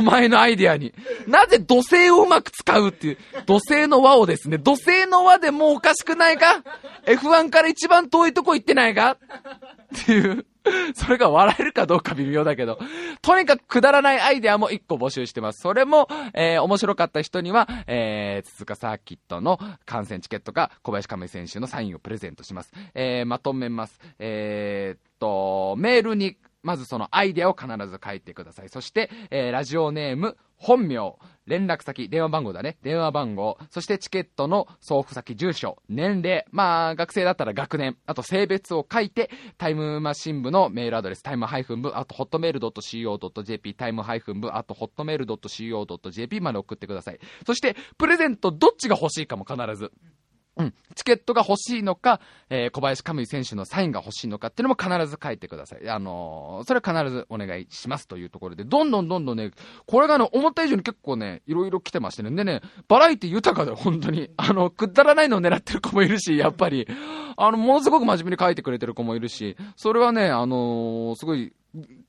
[0.00, 0.92] お前のアイディアに。
[1.28, 6.62] なぜ土星をうまく使うっていう、土星の輪をですね、土星の輪でもうおかしくないか
[7.06, 9.16] ?F1 から一番遠いとこ行ってないか？
[9.94, 10.46] っていう。
[10.94, 12.78] それが笑えるかどうか微妙だけど、
[13.22, 15.60] とにかくくだらないアイデアも1個募集してます。
[15.60, 22.72] それも、えー、面白かった人には、えー、鈴鹿サーキットの観戦チケットか、小林亀選手のサインをプレゼントします。
[22.94, 24.00] えー、まとめます。
[24.18, 28.68] えー、っと、メールに、まずそのアイデアを必ず書いてください。
[28.68, 32.78] そして、えー、ラジオネーム、本名、連絡先、電話番号だね。
[32.82, 47.20] 電話番号、そしてチケットの送付先、住所、年齢、まあ、学生だったら学年、あと性別を書いて、タイムマシン部のメールアドレス、タイムハイフン部、あと、ホットメール .co.jp、タイムハイフン部、あと、ホットメール .co.jp まで送ってください。
[47.46, 49.92] そして、プレゼントどっちが欲しいかも必ず。
[50.58, 50.74] うん。
[50.94, 55.88] チケットが欲しいのか、えー小林カムイ選手のサインが欲しいのかっていうのも必ず書いてください。
[55.88, 59.52] あのーそれは必ずお願いしますというところで、どんどんどんどんね、
[59.86, 62.30] これがね、思った以上に結構ね、いろいろ来てましてね。
[62.30, 64.30] でね、バラエティ豊かだよ、本当に。
[64.36, 66.86] あの、くだらないのを狙ってる子もいるし、やっぱり。
[67.36, 71.52] あの、ものすごく真面目に書いてくれてる子もいるし、それはね、あのーすごい、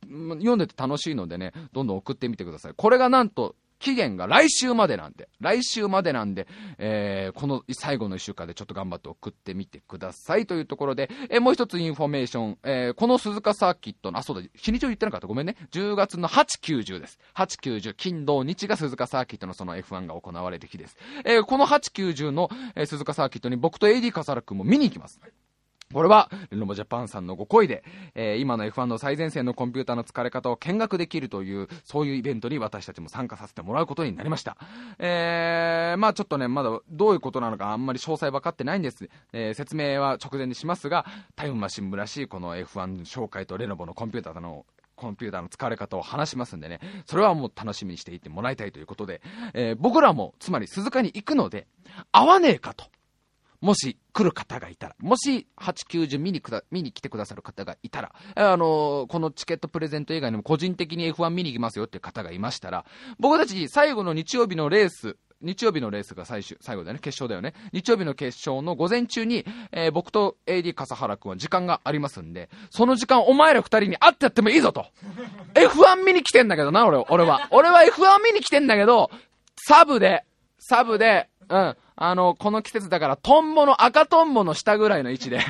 [0.07, 2.73] 読んでて楽しいのでね、どんどん送ってみてください。
[2.75, 15.27] これがなんと、期限が来週までなんで、来週までなんで、えーこの最後の1週間でちょっと頑張って送ってみてくださいというところで、えーもう一つインフォメーション、えーこの鈴鹿サーキットの、あ、そうだ、日にちを言ってなかった。
[15.27, 15.55] ごめんね。
[15.71, 17.19] 10月の8、9、10です。
[17.35, 20.97] 8、9、10、金土日が鈴鹿サーキットのその F1 が行われる日です。
[21.25, 25.19] えーこの8、9、10の、え鈴鹿サーキットに僕と AD 笠原くんも見に行きます。
[25.91, 27.83] これは、レノボジャパンさんのご好意で、
[28.13, 34.55] えー今の F1 の最前線のコンピューターの使われ方を見学できるという、そういうイベントに私たちも参加させてもらうことになりました。
[34.99, 39.09] えー、まあちょっとね、まだどういうことなのかあんまり詳細分かってないんです。
[39.33, 49.23] えー説明は直前にしますが、タイムマシン部らしいこの F1 紹介とレノボのコンピューターのコンピューターの使われ方を話しますんでね、それはもう楽しみにしていてもらいたいということで、
[49.55, 51.65] えー僕らも、つまり鈴鹿に行くので、
[52.11, 52.85] 会わねえかと。
[53.61, 62.85] もし来る方がいたら、もし8、90見にくだ見に来てくださる方がいたら、あのこのチケットプレゼント以外にも個人的に F1 見に行きますよっていう方がいましたら、
[63.19, 67.53] 僕たち最後の日曜日のレース、日曜日のレースが最終、最後だよね、決勝だよね。
[67.71, 74.85] 日曜日の決勝の午前中に、えー僕と AD 笠原くんは時間がありますんで、その時間お前ら二人に会ってやってもいいぞと。
[75.55, 77.47] F1 見に来てんだけどな、俺、俺は。
[77.51, 79.09] 俺は F1 見に来てんだけど、
[79.55, 80.25] サブで、
[80.59, 81.75] サブで、うん。
[82.01, 85.41] あの、この季節だから、トンボの、赤トンボの下ぐらいの位置で、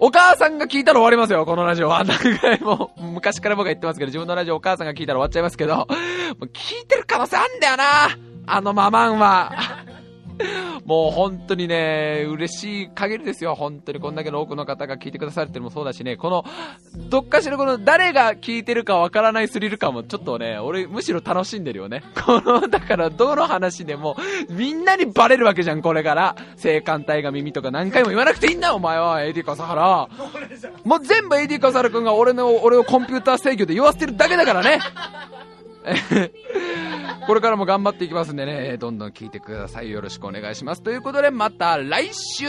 [0.00, 2.02] お母さんが聞いたら終わりますよ、このラジオは。
[2.02, 5.86] 何回も、昔から僕が言ってますけど、自分のラジオお母さんが聞いたら終わっちゃいますけど、も
[6.40, 7.84] う聞いてる可能性あんだよな
[8.46, 9.52] あのママンは。
[10.84, 13.54] もう本当にね、嬉しい限りですよ。
[13.54, 16.44] 本当にこんだけの多くの方が聞いてくださってるのもそうだしね、この、
[17.08, 22.02] どっかしらこの誰が聞いてるかわからないスリル感もちょっとね、俺むしろ楽しんでるよね。
[22.24, 24.16] この、だからどの話でも、
[24.50, 26.36] みんなにバレるわけじゃん、これから。
[26.56, 30.08] 性感帯が耳とか何回も言わなくていいんだよ、お前は、AD 笠原。
[30.84, 34.80] もう全部 AD 笠原くんが俺の、俺をコンピューター制御で言わせてるだけだからね。
[37.26, 39.90] これからも頑張っていきますんでね、どんどん聞いてください。
[39.90, 40.82] よろしくお願いします。
[40.82, 42.44] ということで、また来週